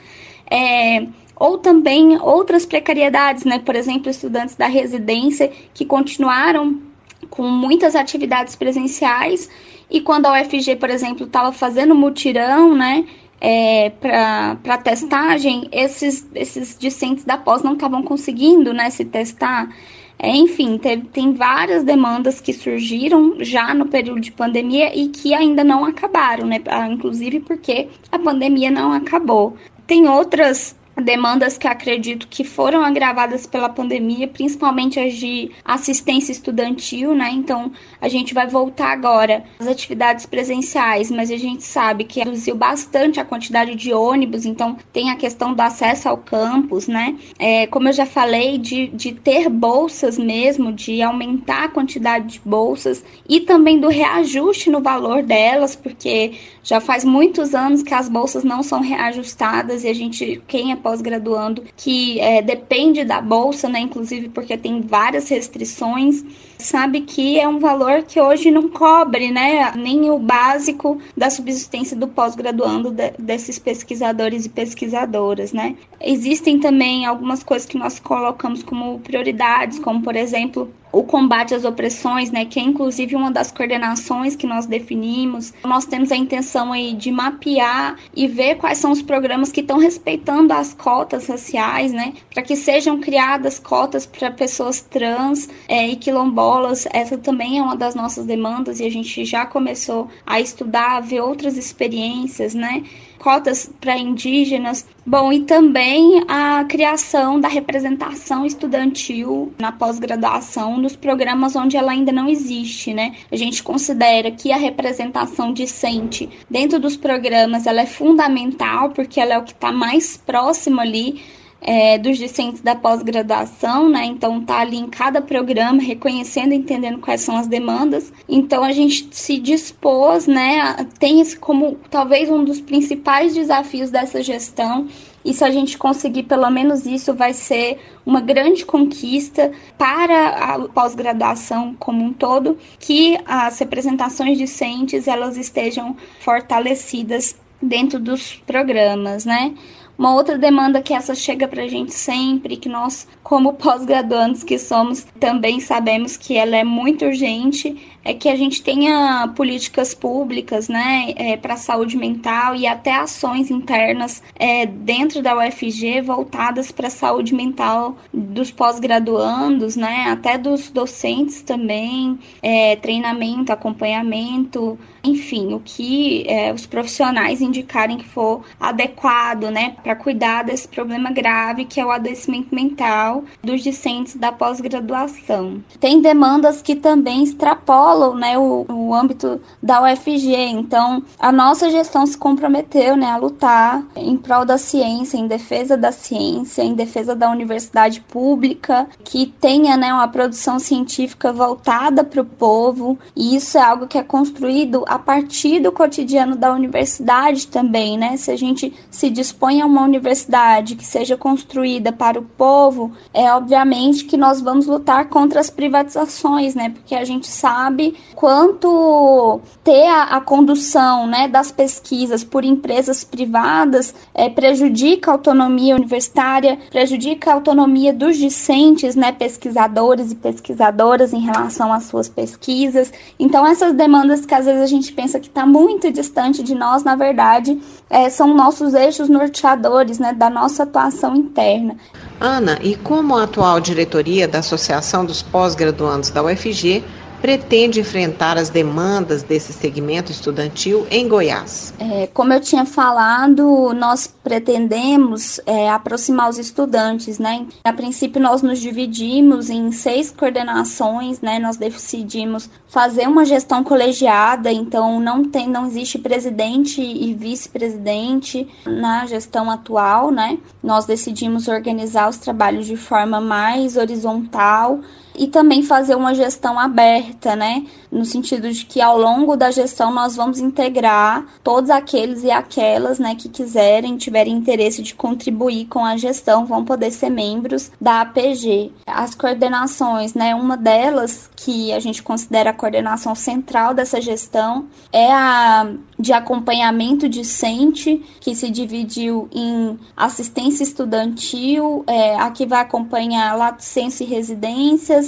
é, 0.52 1.06
ou 1.39 1.58
também 1.58 2.19
outras 2.21 2.65
precariedades, 2.65 3.45
né? 3.45 3.60
Por 3.60 3.75
exemplo, 3.75 4.10
estudantes 4.10 4.56
da 4.56 4.67
residência 4.67 5.49
que 5.73 5.86
continuaram 5.86 6.82
com 7.30 7.43
muitas 7.43 7.95
atividades 7.95 8.56
presenciais 8.56 9.49
e 9.89 10.02
quando 10.02 10.25
a 10.25 10.41
UFG, 10.41 10.75
por 10.75 10.89
exemplo, 10.89 11.25
estava 11.25 11.52
fazendo 11.52 11.95
mutirão, 11.95 12.75
né? 12.75 13.06
É, 13.41 13.91
para 14.02 14.78
testagem, 14.84 15.69
esses, 15.71 16.30
esses 16.36 16.78
discentes 16.78 17.23
da 17.23 17.38
pós 17.38 17.63
não 17.63 17.73
estavam 17.73 18.04
conseguindo 18.04 18.73
né, 18.73 18.89
se 18.89 19.06
testar. 19.06 19.73
É, 20.21 20.36
enfim, 20.36 20.78
teve, 20.78 21.04
tem 21.06 21.34
várias 21.34 21.86
demandas 21.86 22.41
que 22.41 22.52
surgiram 22.52 23.38
já 23.39 23.73
no 23.73 23.86
período 23.86 24.19
de 24.19 24.34
pandemia 24.34 24.93
e 24.93 25.08
que 25.08 25.34
ainda 25.34 25.63
não 25.63 25.86
acabaram, 25.86 26.45
né? 26.45 26.62
Ah, 26.67 26.89
inclusive 26.89 27.39
porque 27.39 27.88
a 28.12 28.19
pandemia 28.19 28.69
não 28.69 28.91
acabou. 28.91 29.56
Tem 29.88 30.10
outras 30.10 30.75
demandas 31.02 31.58
que 31.58 31.68
acredito 31.68 32.28
que 32.28 32.44
foram 32.44 32.84
agravadas 32.84 33.46
pela 33.46 33.70
pandemia, 33.70 34.28
principalmente 34.28 35.00
as 35.00 35.14
de 35.14 35.52
assistência 35.64 36.32
estudantil, 36.32 37.14
né? 37.14 37.30
Então, 37.32 37.72
a 38.02 38.08
gente 38.08 38.34
vai 38.34 38.48
voltar 38.48 38.92
agora 38.92 39.44
às 39.60 39.68
atividades 39.68 40.26
presenciais, 40.26 41.12
mas 41.12 41.32
a 41.32 41.38
gente 41.38 41.64
sabe 41.64 42.04
que 42.04 42.20
reduziu 42.20 42.56
bastante 42.56 43.20
a 43.20 43.26
quantidade 43.26 43.76
de 43.76 43.94
ônibus, 43.94 44.46
então 44.46 44.78
tem 44.94 45.10
a 45.12 45.16
questão 45.16 45.54
do 45.54 45.62
acesso 45.62 46.08
ao 46.10 46.18
campus, 46.18 46.88
né? 46.88 47.18
É, 47.38 47.68
como 47.68 47.90
eu 47.90 47.94
já 47.94 48.06
falei, 48.06 48.58
de, 48.58 48.88
de 48.88 49.14
ter 49.14 49.50
bolsas 49.50 50.18
mesmo, 50.18 50.72
de 50.72 51.02
aumentar 51.02 51.66
a 51.66 51.70
quantidade 51.70 52.28
de 52.34 52.42
bolsas 52.44 53.04
e 53.28 53.42
também 53.42 53.80
do 53.80 53.88
reajuste 53.88 54.70
no 54.70 54.82
valor 54.82 55.24
delas, 55.24 55.76
porque 55.76 56.34
já 56.63 56.80
faz 56.80 57.04
muitos 57.04 57.56
anos 57.56 57.84
que 57.84 57.93
as 57.93 58.10
bolsas 58.10 58.43
não 58.43 58.62
são 58.63 58.82
reajustadas 58.82 59.84
e 59.84 59.88
a 59.88 59.93
gente, 59.93 60.41
quem 60.48 60.72
é 60.72 60.76
pós-graduando, 60.76 61.63
que 61.76 62.19
é, 62.19 62.41
depende 62.41 63.04
da 63.04 63.22
bolsa, 63.22 63.69
né? 63.69 63.80
Inclusive 63.80 64.30
porque 64.30 64.58
tem 64.58 64.82
várias 64.82 65.30
restrições, 65.30 66.24
sabe 66.58 67.02
que 67.02 67.39
é 67.39 67.48
um 67.48 67.60
valor 67.60 68.04
que 68.04 68.19
hoje 68.19 68.52
não 68.52 68.69
cobre, 68.69 69.32
né? 69.32 69.72
Nem 69.76 70.10
o 70.10 70.19
básico 70.19 71.00
da 71.15 71.30
subsistência 71.30 71.95
do 71.95 72.08
pós-graduando 72.08 72.91
de, 72.91 73.12
desses 73.17 73.58
pesquisadores 73.58 74.45
e 74.45 74.50
pesquisadoras, 74.50 75.54
né? 75.54 75.76
Existem 76.02 76.60
também 76.60 77.06
algumas 77.06 77.43
coisas 77.43 77.67
que 77.67 77.78
nós 77.78 78.00
colocamos 78.00 78.63
como 78.63 79.00
prioridades, 79.00 79.80
como 79.80 80.02
por 80.02 80.15
exemplo 80.15 80.72
o 80.91 81.04
combate 81.04 81.54
às 81.54 81.65
opressões, 81.65 82.32
né, 82.32 82.45
que 82.45 82.60
é 82.60 82.63
inclusive 82.63 83.15
uma 83.15 83.32
das 83.32 83.52
coordenações 83.52 84.36
que 84.36 84.47
nós 84.47 84.65
definimos. 84.65 85.54
Nós 85.63 85.86
temos 85.86 86.12
a 86.12 86.15
intenção 86.15 86.71
aí 86.71 86.93
de 86.93 87.12
mapear 87.12 87.97
e 88.15 88.28
ver 88.28 88.56
quais 88.56 88.78
são 88.78 88.91
os 88.91 89.02
programas 89.02 89.52
que 89.52 89.62
estão 89.62 89.78
respeitando 89.78 90.54
as 90.54 90.73
cotas 90.73 91.28
raciais, 91.28 91.91
né, 91.91 92.13
para 92.34 92.43
que 92.43 92.56
sejam 92.56 92.99
criadas 92.99 93.60
cotas 93.60 94.06
para 94.06 94.32
pessoas 94.32 94.82
trans 94.82 95.49
é, 95.67 95.88
e 95.88 95.95
quilombolas. 95.95 96.88
Essa 96.91 97.17
também 97.17 97.60
é 97.60 97.62
uma 97.62 97.75
das 97.75 97.95
nossas 97.95 98.25
demandas 98.25 98.80
e 98.80 98.86
a 98.86 98.91
gente 98.91 99.25
já 99.25 99.45
começou 99.45 100.08
a 100.25 100.39
estudar, 100.39 100.97
a 100.97 100.99
ver 100.99 101.21
outras 101.21 101.58
experiências, 101.58 102.54
né, 102.54 102.84
cotas 103.20 103.70
para 103.80 103.98
indígenas. 103.98 104.88
Bom, 105.06 105.32
e 105.32 105.42
também 105.42 106.24
a 106.28 106.64
criação 106.64 107.40
da 107.40 107.48
representação 107.48 108.46
estudantil 108.46 109.54
na 109.60 109.72
pós-graduação 109.72 110.78
nos 110.78 110.96
programas 110.96 111.56
onde 111.56 111.78
ela 111.78 111.92
ainda 111.92 112.12
não 112.12 112.28
existe, 112.30 112.94
né? 112.94 113.16
A 113.32 113.36
gente 113.36 113.62
considera 113.62 114.32
que 114.32 114.52
a 114.52 114.58
representação 114.58 115.54
discente 115.54 116.30
dentro 116.50 116.80
dos 116.80 116.96
programas 116.96 117.68
ela 117.68 117.82
é 117.82 117.86
fundamental 117.86 118.92
porque 118.92 119.20
ela 119.20 119.34
é 119.34 119.38
o 119.38 119.44
que 119.44 119.54
está 119.54 119.72
mais 119.72 120.18
próximo 120.18 120.80
ali 120.80 121.22
é, 121.62 121.98
dos 121.98 122.17
discentes 122.17 122.62
da 122.62 122.76
pós-graduação, 122.76 123.89
né? 123.89 124.06
Então 124.06 124.41
tá 124.41 124.60
ali 124.60 124.78
em 124.78 124.89
cada 124.89 125.22
programa, 125.22 125.82
reconhecendo, 125.82 126.54
entendendo 126.54 127.00
quais 127.00 127.22
são 127.22 127.38
as 127.38 127.48
demandas. 127.48 128.12
Então 128.28 128.63
a 128.63 128.72
gente 128.72 129.10
se 129.12 129.38
dispôs, 129.38 130.28
né? 130.28 130.76
Tem 131.00 131.19
esse 131.19 131.38
como 131.38 131.78
talvez 131.89 132.30
um 132.30 132.43
dos 132.43 132.62
principais 132.62 133.34
desafios 133.34 133.89
dessa 133.89 134.24
gestão. 134.24 134.88
E 135.24 135.34
se 135.34 135.43
a 135.43 135.52
gente 135.52 135.78
conseguir 135.78 136.24
pelo 136.24 136.50
menos 136.50 136.86
isso, 136.86 137.13
vai 137.13 137.34
ser 137.34 137.78
uma 138.06 138.22
grande 138.22 138.65
conquista 138.65 139.52
para 139.78 140.30
a 140.30 140.60
pós-graduação 140.69 141.76
como 141.78 142.04
um 142.04 142.13
todo, 142.13 142.58
que 142.80 143.19
as 143.26 143.60
representações 143.60 144.38
discentes 144.38 145.08
elas 145.08 145.36
estejam 145.36 145.95
fortalecidas 146.22 147.36
dentro 147.62 148.00
dos 148.00 148.36
programas, 148.48 149.26
né? 149.26 149.54
Uma 150.00 150.14
outra 150.14 150.38
demanda 150.38 150.82
que 150.82 150.94
essa 150.94 151.14
chega 151.14 151.46
para 151.46 151.64
a 151.64 151.68
gente 151.68 151.94
sempre, 151.94 152.56
que 152.56 152.70
nós, 152.70 153.06
como 153.22 153.52
pós-graduandos 153.56 154.46
que 154.46 154.58
somos, 154.58 155.06
também 155.20 155.60
sabemos 155.60 156.16
que 156.16 156.38
ela 156.38 156.56
é 156.56 156.64
muito 156.64 157.04
urgente, 157.04 157.76
é 158.02 158.14
que 158.14 158.30
a 158.30 158.36
gente 158.38 158.64
tenha 158.64 159.28
políticas 159.36 159.94
públicas, 159.94 160.70
né, 160.70 161.14
é, 161.18 161.36
para 161.36 161.56
a 161.56 161.58
saúde 161.58 161.98
mental 161.98 162.56
e 162.56 162.66
até 162.66 162.96
ações 162.96 163.52
internas 163.52 164.24
é, 164.36 164.66
dentro 164.66 165.22
da 165.22 165.38
UFG 165.38 166.02
voltadas 166.02 166.72
para 166.72 166.88
a 166.88 166.92
saúde 166.92 167.36
mental 167.36 167.98
dos 168.14 168.52
pós-graduandos, 168.52 169.76
né, 169.76 170.06
até 170.10 170.38
dos 170.38 170.72
docentes 170.72 171.42
também, 171.42 172.18
é, 172.42 172.78
treinamento, 172.78 173.52
acompanhamento, 173.52 174.80
enfim, 175.04 175.54
o 175.54 175.60
que 175.60 176.26
é, 176.28 176.54
os 176.54 176.66
profissionais 176.66 177.42
indicarem 177.42 177.98
que 177.98 178.08
for 178.08 178.42
adequado, 178.60 179.50
né, 179.50 179.76
para 179.84 179.96
cuidar 179.96 180.44
desse 180.44 180.68
problema 180.68 181.12
grave 181.12 181.66
que 181.66 181.80
é 181.80 181.86
o 181.86 181.92
adoecimento 181.92 182.54
mental 182.54 183.24
dos 183.44 183.62
discentes 183.62 184.16
da 184.16 184.32
pós-graduação. 184.32 185.64
Tem 185.80 186.02
demandas 186.02 186.62
que 186.62 186.76
também 186.76 187.24
extrapolam, 187.24 188.16
né, 188.16 188.38
o, 188.38 188.66
o 188.70 188.94
âmbito 188.94 189.40
da 189.62 189.82
UFG. 189.84 190.36
Então, 190.36 191.04
a 191.20 191.32
nossa 191.32 191.70
gestão 191.70 192.06
se 192.06 192.18
comprometeu, 192.18 192.96
né, 192.96 193.08
a 193.08 193.18
lutar 193.18 193.84
em 193.96 194.18
prol 194.18 194.46
da 194.46 194.58
ciência, 194.58 195.18
em 195.18 195.28
defesa 195.28 195.78
da 195.78 195.92
ciência, 195.92 196.62
em 196.62 196.74
defesa 196.74 197.16
da 197.16 197.30
universidade 197.30 198.02
pública, 198.02 198.88
que 199.04 199.28
tenha, 199.40 199.78
né, 199.78 199.94
uma 199.94 200.08
produção 200.08 200.60
científica 200.60 201.32
voltada 201.32 202.04
para 202.04 202.22
o 202.22 202.26
povo. 202.26 202.98
E 203.16 203.36
isso 203.36 203.58
é 203.58 203.62
algo 203.62 203.88
que 203.88 203.98
é 203.98 204.04
construído 204.04 204.84
a 204.89 204.97
partir 204.97 205.60
do 205.60 205.71
cotidiano 205.71 206.36
da 206.36 206.52
universidade 206.52 207.47
também, 207.47 207.95
né? 207.95 208.17
Se 208.17 208.32
a 208.32 208.36
gente 208.36 208.73
se 208.89 209.10
dispõe 209.10 209.62
a 209.62 209.65
uma 209.65 209.84
universidade 209.84 210.75
que 210.75 210.86
seja 210.86 211.15
construída 211.15 211.91
para 211.91 212.19
o 212.19 212.23
povo, 212.23 212.91
é 213.13 213.32
obviamente 213.32 214.06
que 214.06 214.17
nós 214.17 214.41
vamos 214.41 214.65
lutar 214.65 215.08
contra 215.08 215.39
as 215.39 215.49
privatizações, 215.49 216.56
né? 216.56 216.71
Porque 216.71 216.95
a 216.95 217.06
gente 217.06 217.28
sabe 217.28 217.95
quanto 218.15 219.39
ter 219.63 219.86
a, 219.86 220.04
a 220.04 220.21
condução, 220.21 221.06
né, 221.06 221.28
das 221.28 221.52
pesquisas 221.52 222.23
por 222.23 222.43
empresas 222.43 223.04
privadas 223.04 223.93
é, 224.13 224.30
prejudica 224.30 225.12
a 225.12 225.13
autonomia 225.13 225.75
universitária, 225.75 226.58
prejudica 226.71 227.30
a 227.30 227.36
autonomia 227.36 227.93
dos 227.93 228.17
discentes, 228.17 228.95
né, 228.95 229.12
pesquisadores 229.12 230.12
e 230.12 230.15
pesquisadoras 230.15 231.13
em 231.13 231.19
relação 231.19 231.71
às 231.71 231.84
suas 231.84 232.10
pesquisas. 232.10 232.91
Então 233.19 233.45
essas 233.45 233.73
demandas 233.73 234.25
que 234.25 234.34
às 234.34 234.45
vezes 234.45 234.62
a 234.62 234.67
gente 234.67 234.79
gente 234.80 234.94
pensa 234.94 235.20
que 235.20 235.28
está 235.28 235.46
muito 235.46 235.92
distante 235.92 236.42
de 236.42 236.56
nós, 236.56 236.84
na 236.84 236.96
verdade, 236.96 237.60
é, 237.89 238.10
são 238.10 238.34
nossos 238.34 238.74
eixos 238.74 239.10
norteadores 239.10 240.00
né, 240.00 240.13
da 240.13 240.30
nossa 240.30 240.63
atuação 240.63 241.15
interna. 241.15 241.76
Ana, 242.20 242.58
e 242.62 242.76
como 242.76 243.18
a 243.18 243.24
atual 243.24 243.60
diretoria 243.60 244.28
da 244.28 244.39
Associação 244.39 245.06
dos 245.06 245.22
Pós-Graduandos 245.22 246.10
da 246.10 246.24
UFG 246.24 246.84
pretende 247.22 247.80
enfrentar 247.80 248.38
as 248.38 248.50
demandas 248.50 249.24
desse 249.24 249.54
segmento 249.54 250.12
estudantil 250.12 250.88
em 250.90 251.08
Goiás? 251.08 251.74
É, 251.80 252.08
como 252.08 252.34
eu 252.34 252.40
tinha 252.40 252.66
falado, 252.66 253.74
nós 253.74 254.08
pretendemos 254.08 255.40
é, 255.46 255.70
aproximar 255.70 256.30
os 256.30 256.38
estudantes, 256.38 257.20
né? 257.20 257.46
A 257.64 257.74
princípio, 257.74 258.22
nós 258.22 258.42
nos 258.42 258.60
dividimos 258.60 259.50
em 259.50 259.72
seis 259.72 260.12
coordenações, 260.12 261.20
né? 261.22 261.40
Nós 261.40 261.58
decidimos 261.58 262.50
fazer 262.68 263.08
uma 263.08 263.26
gestão 263.26 263.64
colegiada, 263.64 264.52
então 264.52 265.00
não 265.00 265.24
tem, 265.24 265.50
não 265.50 265.66
existe 265.66 265.98
presidente 265.98 266.82
e 266.82 267.14
vice-presidente 267.14 268.48
na 268.66 269.06
gestão 269.06 269.50
atual, 269.50 270.12
né? 270.12 270.38
Nós 270.64 270.86
decidimos 270.86 271.48
organizar 271.48 272.10
os 272.10 272.18
trabalhos 272.18 272.66
de 272.66 272.78
forma 272.78 273.20
mais 273.20 273.76
horizontal 273.76 274.80
e 275.15 275.28
também 275.28 275.63
fazer 275.63 275.95
uma 275.95 276.13
gestão 276.13 276.58
aberta, 276.60 277.36
né? 277.36 277.65
No 277.91 278.06
sentido 278.06 278.52
de 278.52 278.65
que 278.65 278.82
ao 278.82 278.98
longo 278.98 279.36
da 279.36 279.52
gestão 279.52 279.91
nós 279.91 280.15
vamos 280.15 280.39
integrar 280.39 281.26
todos 281.43 281.69
aqueles 281.69 282.24
e 282.24 282.32
aquelas, 282.32 283.00
né, 283.00 283.15
que 283.15 283.28
quiserem, 283.28 283.98
tiverem 283.98 284.34
interesse 284.34 284.82
de 284.82 284.93
contribuir 284.93 285.65
com 285.65 285.84
a 285.84 285.98
gestão, 285.98 286.45
vão 286.45 286.63
poder 286.63 286.91
ser 286.91 287.10
membros 287.10 287.72
da 287.82 288.02
APG. 288.02 288.72
As 288.86 289.15
coordenações, 289.15 290.13
né, 290.13 290.36
uma 290.36 290.56
delas 290.56 291.30
que 291.36 291.74
a 291.74 291.80
gente 291.80 292.04
considera 292.04 292.52
a 292.52 292.54
coordenação 292.54 293.15
central 293.15 293.74
dessa 293.74 294.00
gestão 294.00 294.67
é 294.91 295.12
a 295.12 295.69
de 296.00 296.13
acompanhamento 296.13 297.10
discente, 297.10 298.02
que 298.22 298.34
se 298.34 298.50
dividiu 298.50 299.28
em 299.34 299.78
assistência 299.98 300.63
estudantil, 300.63 301.84
é, 301.86 302.15
a 302.15 302.32
que 302.32 302.45
vai 302.45 302.62
acompanhar 302.62 303.38
lato 303.38 303.62
senso 303.63 304.04
e 304.04 304.06
residências, 304.06 304.99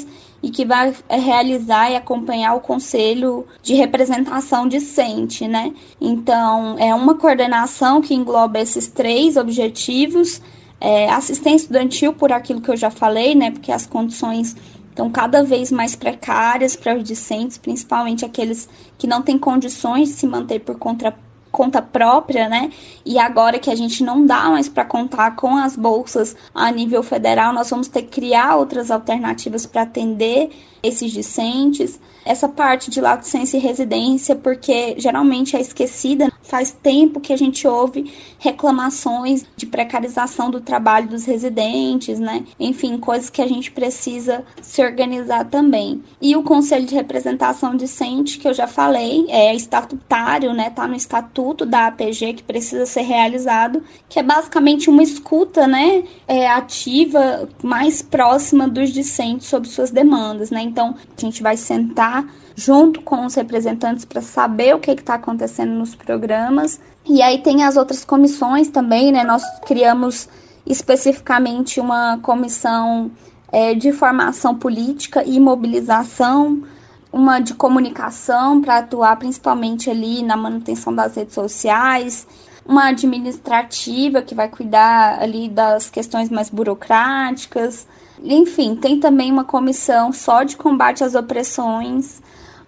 e 0.44 0.50
que 0.50 0.66
vai 0.66 0.94
é, 1.08 1.18
realizar 1.18 1.92
e 1.92 1.96
acompanhar 1.96 2.56
o 2.56 2.60
conselho 2.60 3.46
de 3.62 3.74
representação 3.76 4.68
discente, 4.68 5.48
né? 5.48 5.74
Então, 6.00 6.76
é 6.80 6.94
uma 6.96 7.16
coordenação 7.16 8.02
que 8.02 8.14
engloba 8.14 8.60
esses 8.60 8.88
três 8.88 9.38
objetivos. 9.38 10.42
É, 10.80 11.12
assistência 11.12 11.66
estudantil, 11.66 12.12
por 12.12 12.32
aquilo 12.32 12.60
que 12.60 12.70
eu 12.70 12.78
já 12.78 12.90
falei, 12.90 13.36
né? 13.36 13.52
Porque 13.52 13.72
as 13.72 13.86
condições 13.86 14.56
estão 14.90 15.10
cada 15.10 15.44
vez 15.44 15.72
mais 15.72 15.96
precárias 15.96 16.76
para 16.76 16.98
os 16.98 17.04
discentes, 17.04 17.58
principalmente 17.58 18.26
aqueles 18.26 18.68
que 18.98 19.08
não 19.08 19.22
têm 19.22 19.38
condições 19.38 20.10
de 20.10 20.16
se 20.16 20.28
manter 20.28 20.60
por 20.60 20.78
conta, 20.78 21.16
conta 21.52 21.82
própria, 21.82 22.48
né? 22.48 22.72
E 23.06 23.20
agora 23.20 23.60
que 23.60 23.70
a 23.70 23.76
gente 23.76 24.04
não 24.04 24.26
dá 24.26 24.50
mais 24.50 24.70
para 24.70 24.86
contar 24.86 25.36
com 25.36 25.58
as 25.58 25.76
bolsas 25.76 26.36
a 26.54 26.72
nível 26.72 27.04
federal, 27.04 27.54
nós 27.54 27.70
vamos 27.70 27.88
ter 27.88 28.04
que 28.04 28.22
criar 28.22 28.56
outras 28.56 28.90
alternativas 28.90 29.66
para 29.66 29.82
atender 29.82 30.50
esses 30.82 31.12
discentes 31.12 32.00
essa 32.26 32.48
parte 32.48 32.90
de 32.90 33.02
licença 33.02 33.58
e 33.58 33.60
residência, 33.60 34.36
porque 34.36 34.96
geralmente 34.98 35.56
é 35.56 35.62
esquecida. 35.62 36.32
Faz 36.42 36.72
tempo 36.72 37.20
que 37.20 37.34
a 37.34 37.38
gente 37.38 37.68
ouve 37.68 38.14
reclamações 38.38 39.46
de 39.56 39.66
precarização 39.66 40.52
do 40.52 40.62
trabalho 40.62 41.08
dos 41.08 41.26
residentes, 41.26 42.20
né? 42.20 42.44
Enfim, 42.60 42.98
coisas 42.98 43.30
que 43.30 43.42
a 43.42 43.48
gente 43.48 43.72
precisa 43.72 44.44
se 44.62 44.84
organizar 44.84 45.46
também. 45.46 46.04
E 46.22 46.36
o 46.36 46.44
Conselho 46.44 46.86
de 46.86 46.96
Representação 46.96 47.76
Discente, 47.76 48.38
que 48.38 48.48
eu 48.48 48.54
já 48.54 48.68
falei, 48.68 49.26
é 49.30 49.56
estatutário, 49.56 50.54
né? 50.54 50.70
Tá 50.70 50.88
no 50.88 50.96
estatuto 50.96 51.41
da 51.66 51.88
APG 51.88 52.34
que 52.34 52.44
precisa 52.44 52.86
ser 52.86 53.02
realizado, 53.02 53.84
que 54.08 54.20
é 54.20 54.24
basicamente 54.24 54.90
uma 54.90 55.02
escuta, 55.02 55.68
né? 55.68 56.04
É, 56.28 56.48
ativa, 56.48 57.50
mais 57.64 58.02
próxima 58.02 58.68
dos 58.68 58.92
discentes 58.92 59.48
sobre 59.48 59.68
suas 59.70 59.92
demandas, 59.92 60.52
né? 60.52 60.62
Então, 60.62 60.96
a 61.18 61.22
gente 61.22 61.42
vai 61.42 61.58
sentar 61.58 62.26
junto 62.56 63.02
com 63.02 63.26
os 63.26 63.36
representantes 63.36 64.06
para 64.06 64.22
saber 64.22 64.76
o 64.76 64.80
que 64.80 64.92
está 64.92 65.16
acontecendo 65.16 65.72
nos 65.72 65.96
programas. 65.96 66.80
E 67.06 67.22
aí 67.22 67.40
tem 67.40 67.64
as 67.64 67.78
outras 67.78 68.06
comissões 68.06 68.70
também, 68.70 69.12
né? 69.12 69.24
Nós 69.24 69.44
criamos 69.66 70.30
especificamente 70.66 71.80
uma 71.80 72.20
comissão 72.20 73.12
é, 73.52 73.74
de 73.74 73.92
formação 73.92 74.56
política 74.56 75.24
e 75.24 75.40
mobilização, 75.40 76.64
uma 77.12 77.40
de 77.40 77.54
comunicação 77.54 78.62
para 78.62 78.78
atuar 78.78 79.18
principalmente 79.18 79.90
ali 79.90 80.24
na 80.24 80.38
manutenção 80.38 80.94
das 80.94 81.16
redes 81.16 81.34
sociais, 81.34 82.28
uma 82.66 82.88
administrativa 82.88 84.22
que 84.22 84.36
vai 84.36 84.48
cuidar 84.48 85.22
ali 85.22 85.50
das 85.50 85.90
questões 85.90 86.30
mais 86.30 86.50
burocráticas, 86.50 87.86
enfim, 88.24 88.76
tem 88.76 89.00
também 89.00 89.32
uma 89.32 89.44
comissão 89.44 90.14
só 90.14 90.44
de 90.44 90.56
combate 90.56 91.04
às 91.04 91.16
opressões 91.16 92.22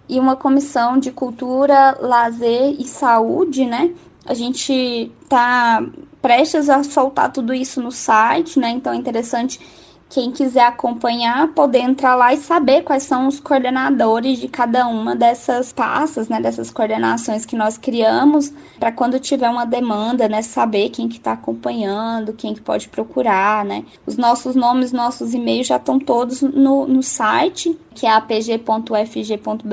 e 0.08 0.18
uma 0.18 0.36
comissão 0.36 0.98
de 0.98 1.10
cultura, 1.10 1.96
lazer 2.00 2.74
e 2.78 2.84
saúde, 2.84 3.64
né? 3.64 3.92
A 4.26 4.34
gente 4.34 5.12
tá 5.28 5.84
prestes 6.20 6.68
a 6.68 6.82
soltar 6.82 7.30
tudo 7.32 7.54
isso 7.54 7.80
no 7.80 7.92
site, 7.92 8.58
né? 8.58 8.70
Então 8.70 8.92
é 8.92 8.96
interessante 8.96 9.60
quem 10.08 10.30
quiser 10.30 10.66
acompanhar, 10.66 11.48
poder 11.48 11.80
entrar 11.80 12.14
lá 12.14 12.32
e 12.32 12.36
saber 12.36 12.82
quais 12.82 13.02
são 13.02 13.26
os 13.26 13.40
coordenadores 13.40 14.38
de 14.38 14.48
cada 14.48 14.86
uma 14.86 15.16
dessas 15.16 15.72
pastas, 15.72 16.28
né, 16.28 16.40
dessas 16.40 16.70
coordenações 16.70 17.44
que 17.44 17.56
nós 17.56 17.76
criamos, 17.76 18.52
para 18.78 18.92
quando 18.92 19.18
tiver 19.18 19.48
uma 19.48 19.64
demanda, 19.64 20.28
né, 20.28 20.42
saber 20.42 20.90
quem 20.90 21.08
que 21.08 21.16
está 21.16 21.32
acompanhando, 21.32 22.32
quem 22.32 22.54
que 22.54 22.60
pode 22.60 22.88
procurar, 22.88 23.64
né. 23.64 23.84
Os 24.06 24.16
nossos 24.16 24.54
nomes, 24.54 24.92
nossos 24.92 25.34
e-mails 25.34 25.66
já 25.66 25.76
estão 25.76 25.98
todos 25.98 26.42
no, 26.42 26.86
no 26.86 27.02
site, 27.02 27.76
que 27.94 28.06
é 28.06 28.10
apg.fg.br, 28.10 29.64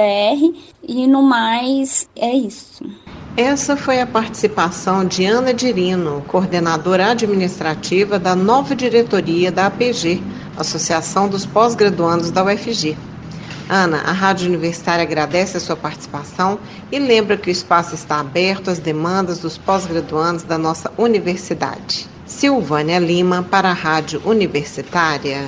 e 0.84 1.08
no 1.08 1.22
mais 1.22 2.10
é 2.16 2.34
isso. 2.34 2.84
Essa 3.38 3.78
foi 3.78 4.02
a 4.02 4.06
participação 4.06 5.06
de 5.06 5.24
Ana 5.24 5.54
Dirino, 5.54 6.22
coordenadora 6.28 7.12
administrativa 7.12 8.20
da 8.20 8.36
nova 8.36 8.76
diretoria 8.76 9.50
da 9.50 9.68
APG, 9.68 10.22
Associação 10.58 11.28
dos 11.28 11.46
Pós-Graduandos 11.46 12.32
da 12.32 12.44
UFG. 12.44 12.98
Ana, 13.70 14.02
a 14.02 14.12
Rádio 14.12 14.50
Universitária 14.50 15.04
agradece 15.04 15.56
a 15.56 15.60
sua 15.60 15.78
participação 15.78 16.60
e 16.92 17.00
lembra 17.00 17.38
que 17.38 17.50
o 17.50 17.52
espaço 17.52 17.96
está 17.96 18.20
aberto 18.20 18.70
às 18.70 18.80
demandas 18.80 19.40
dos 19.40 19.58
pós-graduandos 19.58 20.44
da 20.44 20.58
nossa 20.58 20.92
universidade. 20.98 22.06
Silvânia 22.26 23.00
Lima, 23.00 23.44
para 23.44 23.70
a 23.70 23.74
Rádio 23.74 24.22
Universitária. 24.26 25.48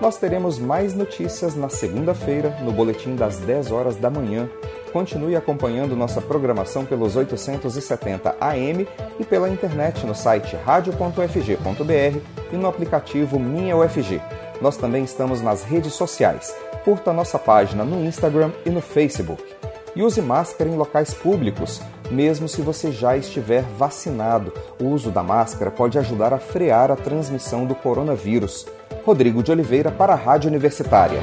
Nós 0.00 0.16
teremos 0.16 0.58
mais 0.58 0.94
notícias 0.94 1.54
na 1.54 1.68
segunda-feira, 1.68 2.56
no 2.62 2.72
boletim 2.72 3.14
das 3.14 3.38
10 3.38 3.70
horas 3.70 3.96
da 3.96 4.10
manhã. 4.10 4.48
Continue 4.92 5.36
acompanhando 5.36 5.94
nossa 5.94 6.20
programação 6.20 6.84
pelos 6.84 7.14
870 7.14 8.36
AM 8.40 8.88
e 9.18 9.24
pela 9.24 9.48
internet 9.48 10.04
no 10.04 10.14
site 10.14 10.56
radio.fg.br 10.56 12.20
e 12.52 12.56
no 12.56 12.66
aplicativo 12.66 13.38
Minha 13.38 13.76
UFG. 13.76 14.20
Nós 14.60 14.76
também 14.76 15.04
estamos 15.04 15.40
nas 15.40 15.62
redes 15.62 15.94
sociais. 15.94 16.54
Curta 16.84 17.12
nossa 17.12 17.38
página 17.38 17.84
no 17.84 18.04
Instagram 18.04 18.50
e 18.66 18.70
no 18.70 18.80
Facebook. 18.80 19.42
E 19.94 20.02
use 20.02 20.20
máscara 20.20 20.68
em 20.68 20.76
locais 20.76 21.14
públicos, 21.14 21.80
mesmo 22.10 22.48
se 22.48 22.60
você 22.60 22.90
já 22.90 23.16
estiver 23.16 23.62
vacinado. 23.62 24.52
O 24.80 24.86
uso 24.86 25.10
da 25.10 25.22
máscara 25.22 25.70
pode 25.70 25.98
ajudar 25.98 26.32
a 26.32 26.38
frear 26.38 26.90
a 26.90 26.96
transmissão 26.96 27.64
do 27.64 27.74
coronavírus. 27.74 28.66
Rodrigo 29.04 29.42
de 29.42 29.50
Oliveira 29.50 29.90
para 29.90 30.12
a 30.12 30.16
Rádio 30.16 30.48
Universitária. 30.48 31.20